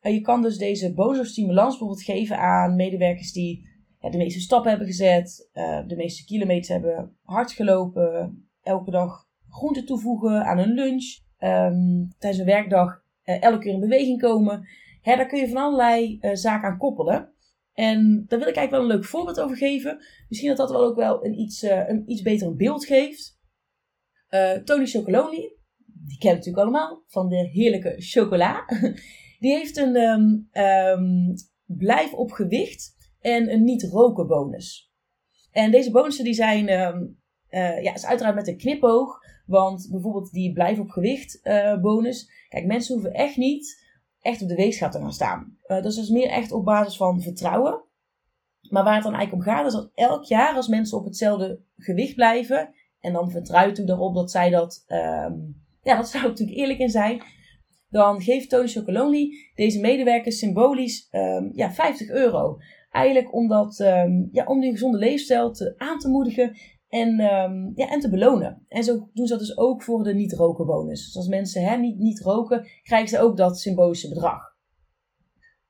En 0.00 0.12
je 0.12 0.20
kan 0.20 0.42
dus 0.42 0.58
deze 0.58 0.94
bonus 0.94 1.18
of 1.18 1.26
stimulans 1.26 1.68
bijvoorbeeld 1.68 2.02
geven 2.02 2.38
aan 2.38 2.76
medewerkers 2.76 3.32
die 3.32 3.68
ja, 3.98 4.10
de 4.10 4.16
meeste 4.16 4.40
stappen 4.40 4.70
hebben 4.70 4.88
gezet, 4.88 5.50
uh, 5.54 5.86
de 5.86 5.96
meeste 5.96 6.24
kilometers 6.24 6.68
hebben 6.68 7.16
hard 7.22 7.52
gelopen, 7.52 8.48
elke 8.62 8.90
dag 8.90 9.28
groente 9.48 9.84
toevoegen 9.84 10.44
aan 10.44 10.58
hun 10.58 10.74
lunch, 10.74 11.04
um, 11.38 12.08
tijdens 12.18 12.42
een 12.42 12.48
werkdag 12.48 13.02
uh, 13.24 13.42
elke 13.42 13.58
keer 13.58 13.72
in 13.72 13.80
beweging 13.80 14.20
komen. 14.20 14.68
Hè, 15.00 15.16
daar 15.16 15.26
kun 15.26 15.40
je 15.40 15.48
van 15.48 15.62
allerlei 15.62 16.18
uh, 16.20 16.34
zaken 16.34 16.68
aan 16.68 16.78
koppelen. 16.78 17.32
En 17.72 18.24
daar 18.28 18.38
wil 18.38 18.48
ik 18.48 18.56
eigenlijk 18.56 18.70
wel 18.70 18.80
een 18.80 18.96
leuk 18.96 19.04
voorbeeld 19.04 19.40
over 19.40 19.56
geven. 19.56 19.98
Misschien 20.28 20.48
dat 20.48 20.58
dat 20.58 20.70
wel 20.70 20.84
ook 20.84 20.96
wel 20.96 21.24
een 21.24 21.38
iets, 21.38 21.62
een 21.62 22.02
iets 22.06 22.22
beter 22.22 22.56
beeld 22.56 22.84
geeft. 22.84 23.33
Tony 24.64 24.86
Chocolonely, 24.86 25.56
die 26.06 26.18
kent 26.18 26.34
natuurlijk 26.34 26.62
allemaal 26.62 27.04
van 27.06 27.28
de 27.28 27.48
heerlijke 27.48 27.94
chocola. 27.98 28.64
Die 29.38 29.52
heeft 29.52 29.76
een 29.76 29.96
um, 29.96 30.48
um, 30.62 31.34
blijf 31.64 32.12
op 32.12 32.30
gewicht 32.30 32.94
en 33.20 33.52
een 33.52 33.64
niet-roken 33.64 34.26
bonus. 34.26 34.92
En 35.50 35.70
deze 35.70 35.90
bonussen 35.90 36.24
die 36.24 36.34
zijn, 36.34 36.80
um, 36.80 37.18
uh, 37.50 37.82
ja, 37.82 37.94
is 37.94 38.06
uiteraard 38.06 38.34
met 38.34 38.48
een 38.48 38.56
knipoog. 38.56 39.18
Want 39.46 39.88
bijvoorbeeld 39.90 40.30
die 40.30 40.52
blijf 40.52 40.78
op 40.78 40.88
gewicht 40.88 41.40
uh, 41.42 41.80
bonus. 41.80 42.46
Kijk, 42.48 42.66
mensen 42.66 42.94
hoeven 42.94 43.12
echt 43.12 43.36
niet 43.36 43.82
echt 44.20 44.42
op 44.42 44.48
de 44.48 44.54
weegschaal 44.54 44.90
te 44.90 44.98
gaan 44.98 45.12
staan. 45.12 45.58
Dus 45.66 45.94
dat 45.94 46.04
is 46.04 46.08
meer 46.08 46.28
echt 46.28 46.52
op 46.52 46.64
basis 46.64 46.96
van 46.96 47.22
vertrouwen. 47.22 47.84
Maar 48.70 48.84
waar 48.84 48.94
het 48.94 49.02
dan 49.02 49.14
eigenlijk 49.14 49.46
om 49.46 49.52
gaat, 49.52 49.66
is 49.66 49.72
dat 49.72 49.90
elk 49.94 50.24
jaar 50.24 50.54
als 50.54 50.68
mensen 50.68 50.98
op 50.98 51.04
hetzelfde 51.04 51.60
gewicht 51.76 52.14
blijven. 52.14 52.74
En 53.04 53.12
dan 53.12 53.30
vertrouwt 53.30 53.78
u 53.78 53.84
erop 53.84 54.14
dat 54.14 54.30
zij 54.30 54.50
dat. 54.50 54.84
Um, 54.88 55.62
ja, 55.82 55.96
dat 55.96 56.08
zou 56.08 56.24
natuurlijk 56.24 56.58
eerlijk 56.58 56.78
in 56.78 56.90
zijn 56.90 57.22
dan 57.94 58.22
geeft 58.22 58.50
Tony 58.50 58.68
Chocolonely 58.68 59.30
deze 59.54 59.80
medewerkers 59.80 60.38
symbolisch 60.38 61.08
um, 61.12 61.50
ja, 61.54 61.72
50 61.72 62.08
euro. 62.08 62.58
Eigenlijk 62.90 63.34
om, 63.34 63.48
dat, 63.48 63.78
um, 63.78 64.28
ja, 64.32 64.44
om 64.44 64.60
die 64.60 64.70
gezonde 64.70 64.98
leefstijl 64.98 65.54
aan 65.76 65.98
te 65.98 66.08
moedigen 66.08 66.56
en, 66.88 67.16
ja, 67.74 67.88
en 67.88 68.00
te 68.00 68.10
belonen. 68.10 68.64
En 68.68 68.84
zo 68.84 69.08
doen 69.12 69.26
ze 69.26 69.32
dat 69.32 69.46
dus 69.46 69.56
ook 69.56 69.82
voor 69.82 70.02
de 70.02 70.14
niet-roken 70.14 70.66
bonus. 70.66 71.04
Dus 71.04 71.16
als 71.16 71.28
mensen 71.28 71.62
hè, 71.62 71.76
niet, 71.76 71.98
niet 71.98 72.20
roken, 72.20 72.66
krijgen 72.82 73.08
ze 73.08 73.18
ook 73.18 73.36
dat 73.36 73.58
symbolische 73.58 74.08
bedrag. 74.08 74.54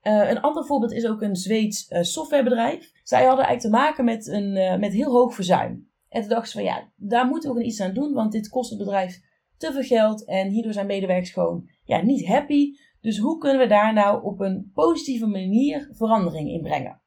Uh, 0.02 0.30
een 0.30 0.40
ander 0.40 0.66
voorbeeld 0.66 0.92
is 0.92 1.06
ook 1.06 1.22
een 1.22 1.36
Zweeds 1.36 1.90
uh, 1.90 2.02
softwarebedrijf. 2.02 2.92
Zij 3.02 3.24
hadden 3.24 3.44
eigenlijk 3.46 3.76
te 3.76 3.82
maken 3.82 4.04
met, 4.04 4.26
een, 4.26 4.56
uh, 4.56 4.76
met 4.76 4.92
heel 4.92 5.12
hoog 5.12 5.34
verzuim. 5.34 5.88
En 6.14 6.20
toen 6.20 6.30
dachten 6.30 6.50
ze 6.50 6.56
van 6.56 6.66
ja, 6.66 6.92
daar 6.96 7.26
moeten 7.26 7.54
we 7.54 7.64
iets 7.64 7.80
aan 7.80 7.94
doen, 7.94 8.12
want 8.12 8.32
dit 8.32 8.48
kost 8.48 8.70
het 8.70 8.78
bedrijf 8.78 9.20
te 9.56 9.72
veel 9.72 9.82
geld 9.82 10.24
en 10.24 10.48
hierdoor 10.48 10.72
zijn 10.72 10.86
medewerkers 10.86 11.30
gewoon 11.30 11.70
ja, 11.84 12.02
niet 12.02 12.26
happy. 12.26 12.70
Dus 13.00 13.18
hoe 13.18 13.38
kunnen 13.38 13.60
we 13.60 13.66
daar 13.66 13.92
nou 13.92 14.24
op 14.24 14.40
een 14.40 14.70
positieve 14.74 15.26
manier 15.26 15.90
verandering 15.92 16.48
in 16.48 16.62
brengen? 16.62 17.00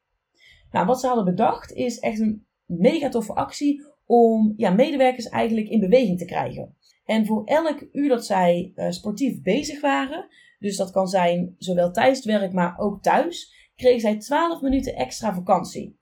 Nou, 0.70 0.86
wat 0.86 1.00
ze 1.00 1.06
hadden 1.06 1.24
bedacht 1.24 1.72
is 1.72 1.98
echt 1.98 2.20
een 2.20 2.46
mega 2.64 3.08
toffe 3.08 3.34
actie 3.34 3.84
om 4.06 4.52
ja, 4.56 4.70
medewerkers 4.70 5.28
eigenlijk 5.28 5.68
in 5.68 5.80
beweging 5.80 6.18
te 6.18 6.24
krijgen. 6.24 6.76
En 7.04 7.26
voor 7.26 7.44
elk 7.44 7.88
uur 7.92 8.08
dat 8.08 8.26
zij 8.26 8.72
uh, 8.74 8.90
sportief 8.90 9.42
bezig 9.42 9.80
waren, 9.80 10.28
dus 10.58 10.76
dat 10.76 10.90
kan 10.90 11.06
zijn 11.06 11.54
zowel 11.58 11.92
tijdens 11.92 12.18
het 12.18 12.40
werk, 12.40 12.52
maar 12.52 12.78
ook 12.78 13.02
thuis, 13.02 13.70
kregen 13.76 14.00
zij 14.00 14.18
12 14.18 14.60
minuten 14.60 14.94
extra 14.96 15.34
vakantie. 15.34 15.98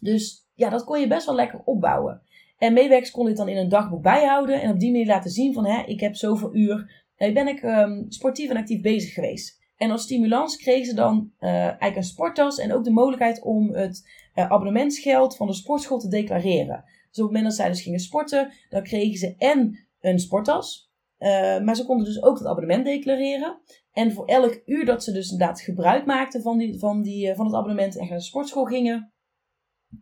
Dus 0.00 0.43
ja, 0.54 0.68
dat 0.70 0.84
kon 0.84 1.00
je 1.00 1.06
best 1.06 1.26
wel 1.26 1.34
lekker 1.34 1.60
opbouwen. 1.64 2.22
En 2.58 2.72
medewerkers 2.72 3.10
konden 3.10 3.34
dit 3.34 3.44
dan 3.44 3.54
in 3.54 3.60
een 3.60 3.68
dagboek 3.68 4.02
bijhouden 4.02 4.62
en 4.62 4.70
op 4.70 4.80
die 4.80 4.90
manier 4.90 5.06
laten 5.06 5.30
zien 5.30 5.52
van 5.52 5.66
hè, 5.66 5.82
ik 5.82 6.00
heb 6.00 6.14
zoveel 6.14 6.54
uur 6.54 7.02
ben 7.16 7.48
ik 7.48 7.62
um, 7.62 8.04
sportief 8.08 8.50
en 8.50 8.56
actief 8.56 8.80
bezig 8.80 9.14
geweest. 9.14 9.62
En 9.76 9.90
als 9.90 10.02
stimulans 10.02 10.56
kregen 10.56 10.86
ze 10.86 10.94
dan 10.94 11.32
uh, 11.40 11.50
eigenlijk 11.50 11.96
een 11.96 12.02
sporttas 12.02 12.58
en 12.58 12.72
ook 12.72 12.84
de 12.84 12.90
mogelijkheid 12.90 13.42
om 13.42 13.74
het 13.74 14.10
uh, 14.34 14.50
abonnementsgeld 14.50 15.36
van 15.36 15.46
de 15.46 15.54
sportschool 15.54 15.98
te 15.98 16.08
declareren. 16.08 16.84
Dus 16.84 17.22
op 17.22 17.32
het 17.32 17.32
moment 17.32 17.44
dat 17.44 17.54
zij 17.54 17.68
dus 17.68 17.82
gingen 17.82 18.00
sporten, 18.00 18.52
dan 18.68 18.82
kregen 18.82 19.18
ze 19.18 19.34
en 19.38 19.86
een 20.00 20.18
sporttas, 20.18 20.92
uh, 21.18 21.60
maar 21.60 21.76
ze 21.76 21.84
konden 21.84 22.06
dus 22.06 22.22
ook 22.22 22.38
het 22.38 22.46
abonnement 22.46 22.84
declareren. 22.84 23.58
En 23.92 24.12
voor 24.12 24.26
elk 24.26 24.62
uur 24.66 24.84
dat 24.84 25.04
ze 25.04 25.12
dus 25.12 25.30
inderdaad 25.30 25.60
gebruik 25.60 26.06
maakten 26.06 26.42
van, 26.42 26.58
die, 26.58 26.78
van, 26.78 27.02
die, 27.02 27.34
van 27.34 27.46
het 27.46 27.54
abonnement 27.54 27.98
en 27.98 28.08
naar 28.08 28.18
de 28.18 28.24
sportschool 28.24 28.64
gingen, 28.64 29.12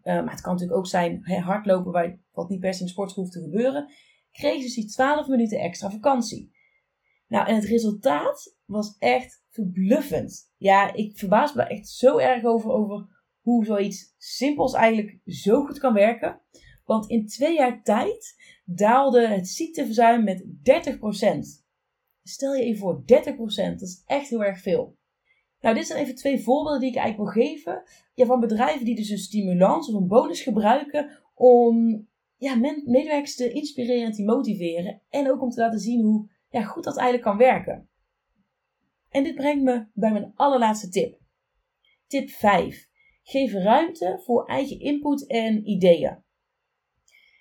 maar 0.02 0.30
het 0.30 0.40
kan 0.40 0.52
natuurlijk 0.52 0.78
ook 0.78 0.86
zijn 0.86 1.24
hardlopen, 1.24 1.92
waar, 1.92 2.18
wat 2.32 2.48
niet 2.48 2.60
per 2.60 2.80
in 2.80 2.88
sportschool 2.88 3.24
hoeft 3.24 3.36
te 3.36 3.42
gebeuren, 3.42 3.92
kregen 4.32 4.58
ze 4.58 4.64
dus 4.64 4.74
die 4.74 4.86
12 4.86 5.28
minuten 5.28 5.58
extra 5.58 5.90
vakantie. 5.90 6.52
Nou, 7.26 7.46
en 7.46 7.54
het 7.54 7.64
resultaat 7.64 8.56
was 8.64 8.96
echt 8.98 9.44
verbluffend. 9.50 10.52
Ja, 10.56 10.92
ik 10.92 11.18
verbaas 11.18 11.54
me 11.54 11.62
echt 11.62 11.88
zo 11.88 12.18
erg 12.18 12.44
over, 12.44 12.70
over 12.70 13.06
hoe 13.40 13.64
zoiets 13.64 14.14
simpels 14.18 14.74
eigenlijk 14.74 15.18
zo 15.24 15.64
goed 15.64 15.78
kan 15.78 15.92
werken. 15.92 16.40
Want 16.84 17.10
in 17.10 17.26
twee 17.26 17.54
jaar 17.54 17.82
tijd 17.82 18.34
daalde 18.64 19.26
het 19.28 19.48
ziekteverzuim 19.48 20.24
met 20.24 20.44
30%. 20.44 20.46
Stel 22.22 22.54
je 22.54 22.62
even 22.62 22.80
voor, 22.80 23.02
30%, 23.02 23.04
dat 23.04 23.80
is 23.80 24.02
echt 24.06 24.28
heel 24.28 24.44
erg 24.44 24.60
veel. 24.60 24.96
Nou, 25.62 25.74
dit 25.74 25.86
zijn 25.86 26.02
even 26.02 26.14
twee 26.14 26.42
voorbeelden 26.42 26.80
die 26.80 26.90
ik 26.90 26.96
eigenlijk 26.96 27.34
wil 27.34 27.44
geven. 27.44 27.82
Ja, 28.14 28.26
van 28.26 28.40
bedrijven 28.40 28.84
die 28.84 28.94
dus 28.94 29.08
een 29.08 29.18
stimulans 29.18 29.88
of 29.88 29.94
een 29.94 30.08
bonus 30.08 30.42
gebruiken 30.42 31.22
om 31.34 32.06
ja, 32.36 32.54
medewerkers 32.54 33.36
te 33.36 33.52
inspireren 33.52 34.04
en 34.04 34.12
te 34.12 34.24
motiveren. 34.24 35.02
En 35.08 35.30
ook 35.30 35.42
om 35.42 35.50
te 35.50 35.60
laten 35.60 35.78
zien 35.78 36.02
hoe 36.02 36.28
ja, 36.50 36.62
goed 36.62 36.84
dat 36.84 36.96
eigenlijk 36.96 37.28
kan 37.28 37.36
werken. 37.36 37.88
En 39.08 39.24
dit 39.24 39.34
brengt 39.34 39.62
me 39.62 39.86
bij 39.94 40.12
mijn 40.12 40.32
allerlaatste 40.34 40.88
tip. 40.88 41.20
Tip 42.06 42.30
5. 42.30 42.88
Geef 43.22 43.52
ruimte 43.52 44.20
voor 44.24 44.46
eigen 44.46 44.80
input 44.80 45.26
en 45.26 45.68
ideeën. 45.68 46.22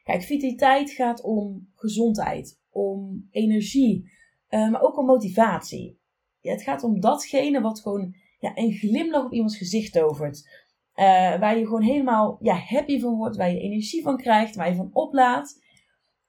Kijk, 0.03 0.21
vitaliteit 0.21 0.91
gaat 0.91 1.23
om 1.23 1.71
gezondheid, 1.75 2.59
om 2.69 3.27
energie, 3.31 4.11
uh, 4.49 4.71
maar 4.71 4.81
ook 4.81 4.97
om 4.97 5.05
motivatie. 5.05 6.00
Ja, 6.41 6.51
het 6.51 6.63
gaat 6.63 6.83
om 6.83 6.99
datgene 6.99 7.61
wat 7.61 7.79
gewoon 7.79 8.15
ja, 8.39 8.51
een 8.55 8.71
glimlach 8.71 9.25
op 9.25 9.33
iemands 9.33 9.57
gezicht 9.57 9.93
tovert. 9.93 10.49
Uh, 10.95 11.05
waar 11.39 11.57
je 11.57 11.65
gewoon 11.65 11.81
helemaal 11.81 12.37
ja, 12.41 12.55
happy 12.55 12.99
van 12.99 13.15
wordt, 13.15 13.37
waar 13.37 13.51
je 13.51 13.59
energie 13.59 14.03
van 14.03 14.17
krijgt, 14.17 14.55
waar 14.55 14.69
je 14.69 14.75
van 14.75 14.89
oplaadt. 14.93 15.63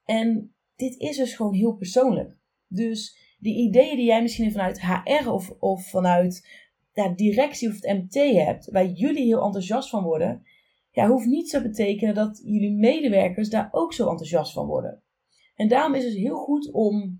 En 0.05 0.53
dit 0.75 0.99
is 0.99 1.17
dus 1.17 1.35
gewoon 1.35 1.53
heel 1.53 1.73
persoonlijk. 1.73 2.37
Dus 2.67 3.17
die 3.39 3.55
ideeën 3.55 3.95
die 3.95 4.05
jij 4.05 4.21
misschien 4.21 4.51
vanuit 4.51 4.81
HR 4.81 5.29
of, 5.29 5.51
of 5.59 5.89
vanuit 5.89 6.47
ja, 6.93 7.09
directie 7.09 7.69
of 7.69 7.75
het 7.81 7.97
MT 7.97 8.13
hebt, 8.13 8.71
waar 8.71 8.85
jullie 8.85 9.25
heel 9.25 9.43
enthousiast 9.43 9.89
van 9.89 10.03
worden, 10.03 10.43
ja, 10.91 11.07
hoeft 11.07 11.25
niet 11.25 11.49
te 11.49 11.61
betekenen 11.61 12.15
dat 12.15 12.41
jullie 12.45 12.71
medewerkers 12.71 13.49
daar 13.49 13.69
ook 13.71 13.93
zo 13.93 14.09
enthousiast 14.09 14.53
van 14.53 14.67
worden. 14.67 15.03
En 15.55 15.67
daarom 15.67 15.93
is 15.93 16.03
het 16.03 16.13
heel 16.13 16.35
goed 16.35 16.71
om 16.71 17.19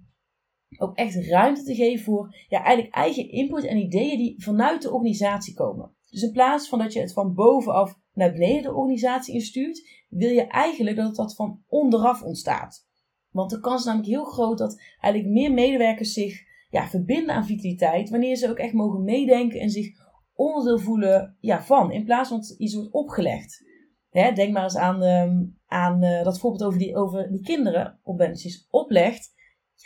ook 0.77 0.96
echt 0.98 1.15
ruimte 1.15 1.63
te 1.63 1.75
geven 1.75 2.03
voor 2.03 2.36
ja, 2.48 2.63
eigenlijk 2.63 2.96
eigen 2.96 3.30
input 3.30 3.63
en 3.63 3.77
ideeën 3.77 4.18
die 4.18 4.44
vanuit 4.44 4.82
de 4.82 4.92
organisatie 4.92 5.53
komen. 5.53 5.96
Dus 6.10 6.22
in 6.22 6.32
plaats 6.32 6.70
van 6.70 6.80
dat 6.80 6.94
je 6.94 7.00
het 7.00 7.13
van 7.13 7.34
bovenaf 7.34 8.00
naar 8.13 8.32
beneden 8.32 8.63
de 8.63 8.74
organisatie 8.74 9.34
instuurt, 9.34 10.06
wil 10.10 10.30
je 10.30 10.48
eigenlijk 10.48 10.96
dat 10.96 11.15
dat 11.15 11.36
van 11.36 11.63
onderaf 11.68 12.24
ontstaat. 12.24 12.88
Want 13.30 13.50
de 13.50 13.60
kans 13.60 13.80
is 13.80 13.86
namelijk 13.86 14.10
heel 14.10 14.24
groot 14.24 14.58
dat 14.58 14.82
eigenlijk 15.00 15.34
meer 15.34 15.53
medewerkers 15.53 16.13
zich 16.13 16.42
ja, 16.70 16.88
verbinden 16.88 17.36
aan 17.36 17.46
vitaliteit. 17.46 18.10
Wanneer 18.10 18.36
ze 18.36 18.50
ook 18.50 18.58
echt 18.58 18.74
mogen 18.74 19.03
meedenken 19.03 19.60
en 19.60 19.70
zich 19.70 19.88
onderdeel 20.34 20.80
voelen 20.80 21.38
ja, 21.39 21.63
van. 21.63 21.92
In 21.92 22.03
plaats 22.03 22.30
van 22.30 22.38
dat 22.38 22.56
iets 22.58 22.75
wordt 22.75 22.92
opgelegd. 22.92 23.63
Hè, 24.10 24.32
denk 24.32 24.53
maar 24.53 24.63
eens 24.63 24.77
aan, 24.77 25.01
ehm, 25.01 25.44
aan 25.65 26.03
uh, 26.03 26.24
dat 26.24 26.39
voorbeeld 26.39 26.63
over 26.63 26.80
die, 26.80 26.96
over 26.96 27.32
die 27.32 27.42
kinderen 27.42 28.00
op 28.03 28.32
oplegt. 28.70 29.34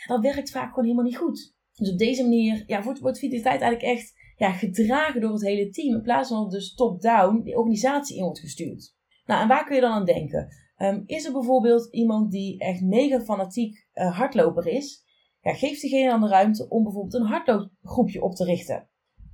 Dat 0.06 0.20
werkt 0.20 0.50
vaak 0.50 0.68
gewoon 0.68 0.84
helemaal 0.84 1.04
niet 1.04 1.16
goed. 1.16 1.54
Dus 1.74 1.90
op 1.90 1.98
deze 1.98 2.22
manier 2.22 2.64
ja, 2.66 2.82
wordt, 2.82 3.00
wordt 3.00 3.18
vitaliteit 3.18 3.60
eigenlijk 3.60 3.98
echt 3.98 4.14
ja, 4.36 4.52
gedragen 4.52 5.20
door 5.20 5.32
het 5.32 5.42
hele 5.42 5.70
team. 5.70 5.94
In 5.94 6.02
plaats 6.02 6.28
van 6.28 6.50
dus 6.50 6.74
top-down 6.74 7.42
die 7.42 7.56
organisatie 7.56 8.16
in 8.16 8.22
wordt 8.22 8.40
gestuurd. 8.40 8.96
Nou, 9.26 9.42
en 9.42 9.48
waar 9.48 9.64
kun 9.64 9.74
je 9.74 9.80
dan 9.80 9.92
aan 9.92 10.04
denken? 10.04 10.48
Um, 10.78 11.02
is 11.06 11.24
er 11.24 11.32
bijvoorbeeld 11.32 11.88
iemand 11.90 12.30
die 12.30 12.58
echt 12.58 12.80
mega 12.80 13.20
fanatiek 13.20 13.88
uh, 13.94 14.18
hardloper 14.18 14.66
is? 14.66 15.04
Ja, 15.40 15.52
geef 15.52 15.80
diegene 15.80 16.10
dan 16.10 16.20
de 16.20 16.28
ruimte 16.28 16.68
om 16.68 16.82
bijvoorbeeld 16.82 17.14
een 17.14 17.26
hardloopgroepje 17.26 18.22
op 18.22 18.34
te 18.34 18.44
richten. 18.44 18.88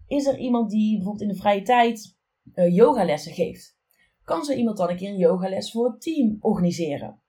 Is 0.06 0.26
er 0.26 0.38
iemand 0.38 0.70
die 0.70 0.94
bijvoorbeeld 0.96 1.28
in 1.28 1.34
de 1.34 1.40
vrije 1.40 1.62
tijd 1.62 2.16
uh, 2.54 2.74
yogalessen 2.74 3.32
geeft? 3.32 3.76
Kan 4.24 4.44
zo 4.44 4.52
iemand 4.52 4.76
dan 4.76 4.90
een 4.90 4.96
keer 4.96 5.10
een 5.10 5.16
yogales 5.16 5.70
voor 5.70 5.90
het 5.90 6.00
team 6.00 6.36
organiseren? 6.40 7.22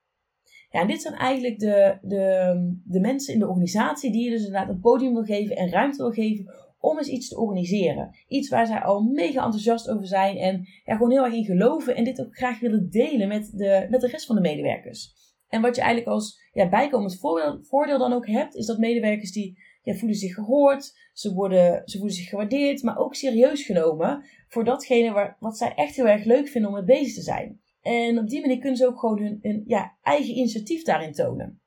Ja, 0.75 0.86
dit 0.86 1.01
zijn 1.01 1.13
eigenlijk 1.13 1.60
de, 1.60 1.98
de, 2.01 2.77
de 2.84 3.00
mensen 3.00 3.34
in 3.34 3.39
de 3.39 3.48
organisatie 3.48 4.12
die 4.12 4.24
je 4.24 4.29
dus 4.29 4.46
inderdaad 4.46 4.70
een 4.70 4.79
podium 4.79 5.13
wil 5.13 5.24
geven 5.24 5.55
en 5.55 5.70
ruimte 5.70 5.98
wil 5.98 6.12
geven 6.12 6.53
om 6.79 6.98
eens 6.98 7.08
iets 7.08 7.27
te 7.27 7.39
organiseren. 7.39 8.15
Iets 8.27 8.50
waar 8.50 8.67
zij 8.67 8.79
al 8.79 9.01
mega 9.01 9.44
enthousiast 9.44 9.89
over 9.89 10.08
zijn 10.08 10.38
en 10.38 10.67
ja, 10.86 10.96
gewoon 10.96 11.12
heel 11.12 11.24
erg 11.24 11.34
in 11.34 11.46
geloven 11.46 11.96
en 11.96 12.03
dit 12.03 12.22
ook 12.22 12.36
graag 12.36 12.60
willen 12.60 12.89
delen 12.89 13.27
met 13.27 13.51
de, 13.53 13.88
met 13.89 14.01
de 14.01 14.08
rest 14.08 14.25
van 14.25 14.36
de 14.36 14.41
medewerkers. 14.41 15.13
En 15.48 15.62
wat 15.62 15.75
je 15.75 15.82
eigenlijk 15.82 16.12
als 16.12 16.41
ja, 16.53 16.70
bijkomend 16.70 17.20
voordeel, 17.20 17.63
voordeel 17.63 17.98
dan 17.98 18.13
ook 18.13 18.27
hebt, 18.27 18.55
is 18.55 18.65
dat 18.65 18.77
medewerkers 18.77 19.32
die 19.32 19.58
ja, 19.82 19.94
voelen 19.94 20.17
zich 20.17 20.34
gehoord, 20.34 20.94
ze, 21.13 21.34
worden, 21.34 21.82
ze 21.86 21.98
voelen 21.98 22.15
zich 22.15 22.29
gewaardeerd, 22.29 22.84
maar 22.84 22.98
ook 22.98 23.15
serieus 23.15 23.63
genomen 23.63 24.24
voor 24.48 24.63
datgene 24.63 25.12
waar, 25.12 25.38
wat 25.39 25.58
zij 25.58 25.74
echt 25.75 25.96
heel 25.96 26.08
erg 26.08 26.24
leuk 26.24 26.48
vinden 26.48 26.70
om 26.70 26.75
mee 26.75 27.00
bezig 27.00 27.13
te 27.13 27.22
zijn. 27.22 27.63
En 27.86 28.20
op 28.20 28.30
die 28.30 28.42
manier 28.42 28.60
kunnen 28.60 28.77
ze 28.77 28.88
ook 28.88 29.00
gewoon 29.00 29.39
hun, 29.42 29.63
ja, 29.65 29.98
eigen 30.01 30.36
initiatief 30.36 30.84
daarin 30.84 31.13
tonen. 31.13 31.62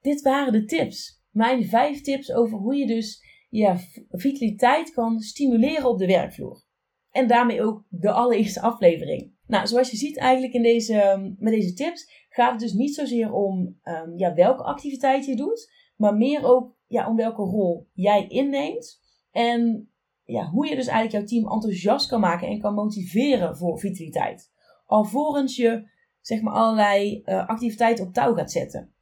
Dit 0.00 0.22
waren 0.22 0.52
de 0.52 0.64
tips. 0.64 1.22
Mijn 1.30 1.64
vijf 1.64 2.00
tips 2.00 2.32
over 2.32 2.58
hoe 2.58 2.76
je 2.76 2.86
dus 2.86 3.24
ja, 3.50 3.78
vitaliteit 4.10 4.92
kan 4.92 5.20
stimuleren 5.20 5.88
op 5.88 5.98
de 5.98 6.06
werkvloer. 6.06 6.64
En 7.10 7.26
daarmee 7.26 7.62
ook 7.62 7.84
de 7.88 8.10
allereerste 8.10 8.60
aflevering. 8.60 9.32
Nou, 9.46 9.66
zoals 9.66 9.90
je 9.90 9.96
ziet 9.96 10.18
eigenlijk 10.18 10.52
in 10.52 10.62
deze, 10.62 11.34
met 11.38 11.52
deze 11.52 11.72
tips 11.72 12.26
gaat 12.28 12.50
het 12.50 12.60
dus 12.60 12.72
niet 12.72 12.94
zozeer 12.94 13.32
om 13.32 13.80
um, 13.84 14.18
ja, 14.18 14.34
welke 14.34 14.62
activiteit 14.62 15.24
je 15.24 15.36
doet, 15.36 15.72
maar 15.96 16.16
meer 16.16 16.44
ook 16.44 16.76
ja, 16.86 17.08
om 17.08 17.16
welke 17.16 17.42
rol 17.42 17.88
jij 17.92 18.26
inneemt. 18.28 19.00
En 19.30 19.90
ja, 20.24 20.50
hoe 20.50 20.68
je 20.68 20.76
dus 20.76 20.86
eigenlijk 20.86 21.12
jouw 21.12 21.40
team 21.40 21.52
enthousiast 21.52 22.08
kan 22.08 22.20
maken 22.20 22.48
en 22.48 22.60
kan 22.60 22.74
motiveren 22.74 23.56
voor 23.56 23.78
vitaliteit. 23.78 24.51
Alvorens 24.92 25.56
je 25.56 25.88
zeg 26.20 26.40
maar 26.40 26.54
allerlei 26.54 27.22
uh, 27.24 27.48
activiteiten 27.48 28.06
op 28.06 28.12
touw 28.12 28.34
gaat 28.34 28.52
zetten. 28.52 28.94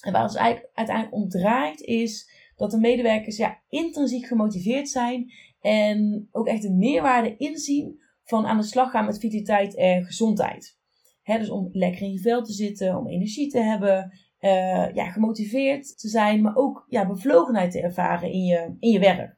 En 0.00 0.12
waar 0.12 0.22
het 0.22 0.30
dus 0.30 0.40
eigenlijk 0.40 0.70
uiteindelijk 0.74 1.16
om 1.16 1.28
draait 1.28 1.80
is 1.80 2.30
dat 2.56 2.70
de 2.70 2.78
medewerkers 2.78 3.36
ja, 3.36 3.60
intrinsiek 3.68 4.26
gemotiveerd 4.26 4.88
zijn 4.88 5.32
en 5.60 6.28
ook 6.30 6.46
echt 6.46 6.62
de 6.62 6.72
meerwaarde 6.72 7.36
inzien 7.36 8.00
van 8.24 8.46
aan 8.46 8.56
de 8.56 8.62
slag 8.62 8.90
gaan 8.90 9.04
met 9.04 9.18
vitaliteit 9.18 9.74
en 9.74 10.04
gezondheid. 10.04 10.78
dus 11.22 11.50
om 11.50 11.68
lekker 11.72 12.02
in 12.02 12.12
je 12.12 12.20
vel 12.20 12.42
te 12.42 12.52
zitten, 12.52 12.96
om 12.96 13.08
energie 13.08 13.48
te 13.48 13.60
hebben, 13.60 14.18
uh, 14.40 14.94
ja, 14.94 15.10
gemotiveerd 15.10 15.98
te 15.98 16.08
zijn, 16.08 16.42
maar 16.42 16.56
ook 16.56 16.84
ja, 16.88 17.06
bevlogenheid 17.06 17.70
te 17.70 17.80
ervaren 17.80 18.32
in 18.32 18.44
je, 18.44 18.76
in 18.78 18.90
je 18.90 18.98
werk. 18.98 19.36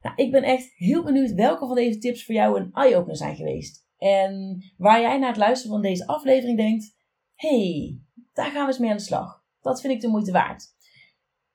Nou, 0.00 0.16
ik 0.16 0.30
ben 0.30 0.42
echt 0.42 0.72
heel 0.74 1.04
benieuwd 1.04 1.32
welke 1.32 1.66
van 1.66 1.74
deze 1.74 1.98
tips 1.98 2.24
voor 2.24 2.34
jou 2.34 2.60
een 2.60 2.72
eye-opener 2.72 3.16
zijn 3.16 3.36
geweest. 3.36 3.81
En 4.02 4.62
waar 4.76 5.00
jij 5.00 5.18
na 5.18 5.26
het 5.26 5.36
luisteren 5.36 5.72
van 5.72 5.82
deze 5.82 6.06
aflevering 6.06 6.56
denkt: 6.56 6.96
hey, 7.34 7.98
daar 8.32 8.50
gaan 8.50 8.62
we 8.62 8.66
eens 8.66 8.78
mee 8.78 8.90
aan 8.90 8.96
de 8.96 9.02
slag. 9.02 9.44
Dat 9.60 9.80
vind 9.80 9.92
ik 9.92 10.00
de 10.00 10.08
moeite 10.08 10.32
waard. 10.32 10.64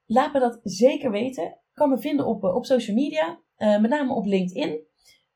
Laat 0.06 0.34
me 0.34 0.40
dat 0.40 0.60
zeker 0.64 1.12
weten. 1.12 1.60
kan 1.74 1.90
me 1.90 1.98
vinden 1.98 2.26
op, 2.26 2.44
eh, 2.44 2.56
op 2.56 2.66
social 2.66 2.96
media, 2.96 3.42
uh, 3.58 3.80
met 3.80 3.90
name 3.90 4.14
op 4.14 4.26
LinkedIn. 4.26 4.86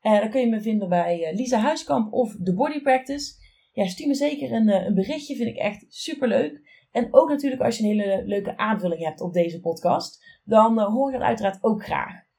Uh, 0.02 0.20
dan 0.20 0.30
kun 0.30 0.40
je 0.40 0.46
me 0.46 0.60
vinden 0.60 0.88
bij 0.88 1.34
Lisa 1.34 1.58
Huiskamp 1.58 2.12
of 2.12 2.36
The 2.42 2.54
Body 2.54 2.80
Practice. 2.80 3.32
Stuur 3.72 4.06
me 4.06 4.14
zeker 4.14 4.52
een, 4.52 4.68
een 4.68 4.94
berichtje, 4.94 5.36
vind 5.36 5.48
ik 5.48 5.56
echt 5.56 5.84
super 5.88 6.28
leuk. 6.28 6.86
En 6.90 7.08
ook 7.10 7.28
natuurlijk 7.28 7.62
als 7.62 7.78
je 7.78 7.82
een 7.82 7.90
hele 7.90 8.22
leuke 8.24 8.56
aanvulling 8.56 9.04
hebt 9.04 9.20
op 9.20 9.32
deze 9.32 9.60
podcast, 9.60 10.40
dan 10.44 10.80
hoor 10.80 11.12
ik 11.12 11.18
dat 11.18 11.26
uiteraard 11.26 11.62
ook 11.62 11.84
graag. 11.84 12.30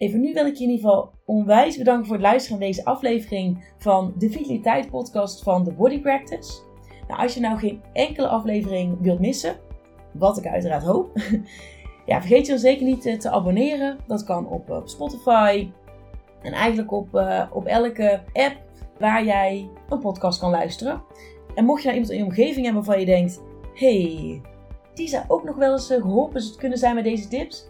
Even 0.00 0.20
nu 0.20 0.32
wil 0.32 0.46
ik 0.46 0.54
je 0.54 0.64
in 0.64 0.70
ieder 0.70 0.90
geval 0.90 1.12
onwijs 1.24 1.76
bedanken 1.76 2.06
voor 2.06 2.14
het 2.14 2.24
luisteren 2.24 2.58
naar 2.58 2.68
deze 2.68 2.84
aflevering 2.84 3.64
van 3.78 4.14
de 4.18 4.30
Vitaliteit 4.30 4.90
podcast 4.90 5.42
van 5.42 5.64
The 5.64 5.72
Body 5.72 6.00
Practice. 6.00 6.60
Nou, 7.08 7.22
als 7.22 7.34
je 7.34 7.40
nou 7.40 7.58
geen 7.58 7.80
enkele 7.92 8.28
aflevering 8.28 8.96
wilt 9.00 9.20
missen, 9.20 9.56
wat 10.12 10.38
ik 10.38 10.46
uiteraard 10.46 10.82
hoop. 10.82 11.10
ja, 12.06 12.20
vergeet 12.20 12.46
je 12.46 12.52
dan 12.52 12.60
zeker 12.60 12.86
niet 12.86 13.06
eh, 13.06 13.18
te 13.18 13.30
abonneren. 13.30 13.98
Dat 14.06 14.24
kan 14.24 14.48
op, 14.48 14.70
op 14.70 14.88
Spotify. 14.88 15.70
En 16.42 16.52
eigenlijk 16.52 16.92
op, 16.92 17.14
uh, 17.14 17.46
op 17.52 17.66
elke 17.66 18.22
app 18.32 18.56
waar 18.98 19.24
jij 19.24 19.68
een 19.88 20.00
podcast 20.00 20.40
kan 20.40 20.50
luisteren. 20.50 21.02
En 21.54 21.64
mocht 21.64 21.82
je 21.82 21.88
nou 21.88 22.00
iemand 22.00 22.18
in 22.18 22.24
je 22.24 22.30
omgeving 22.30 22.64
hebben 22.64 22.84
waarvan 22.84 23.00
je 23.00 23.06
denkt: 23.06 23.40
hey, 23.74 24.40
die 24.94 25.08
zou 25.08 25.24
ook 25.28 25.44
nog 25.44 25.56
wel 25.56 25.72
eens 25.72 25.90
eh, 25.90 26.00
geholpen 26.00 26.42
kunnen 26.56 26.78
zijn 26.78 26.94
met 26.94 27.04
deze 27.04 27.28
tips. 27.28 27.68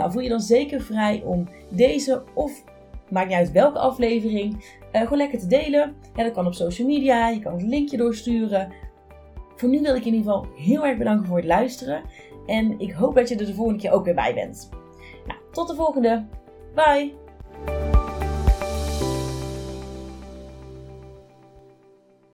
Nou, 0.00 0.12
voel 0.12 0.22
je 0.22 0.28
dan 0.28 0.40
zeker 0.40 0.80
vrij 0.80 1.22
om 1.24 1.48
deze 1.70 2.22
of 2.34 2.64
maakt 3.08 3.28
niet 3.28 3.36
uit 3.36 3.52
welke 3.52 3.78
aflevering, 3.78 4.54
uh, 4.92 5.00
gewoon 5.00 5.18
lekker 5.18 5.38
te 5.38 5.46
delen. 5.46 5.96
Ja, 6.14 6.22
dat 6.22 6.32
kan 6.32 6.46
op 6.46 6.54
social 6.54 6.86
media, 6.86 7.28
je 7.28 7.40
kan 7.40 7.52
het 7.52 7.62
linkje 7.62 7.96
doorsturen. 7.96 8.72
Voor 9.56 9.68
nu 9.68 9.80
wil 9.80 9.94
ik 9.94 10.04
in 10.04 10.14
ieder 10.14 10.32
geval 10.32 10.46
heel 10.56 10.86
erg 10.86 10.98
bedanken 10.98 11.26
voor 11.26 11.36
het 11.36 11.46
luisteren. 11.46 12.02
En 12.46 12.78
ik 12.78 12.92
hoop 12.92 13.14
dat 13.14 13.28
je 13.28 13.36
er 13.36 13.46
de 13.46 13.54
volgende 13.54 13.80
keer 13.80 13.92
ook 13.92 14.04
weer 14.04 14.14
bij 14.14 14.34
bent. 14.34 14.68
Nou, 15.26 15.38
tot 15.52 15.68
de 15.68 15.74
volgende. 15.74 16.26
Bye! 16.74 17.19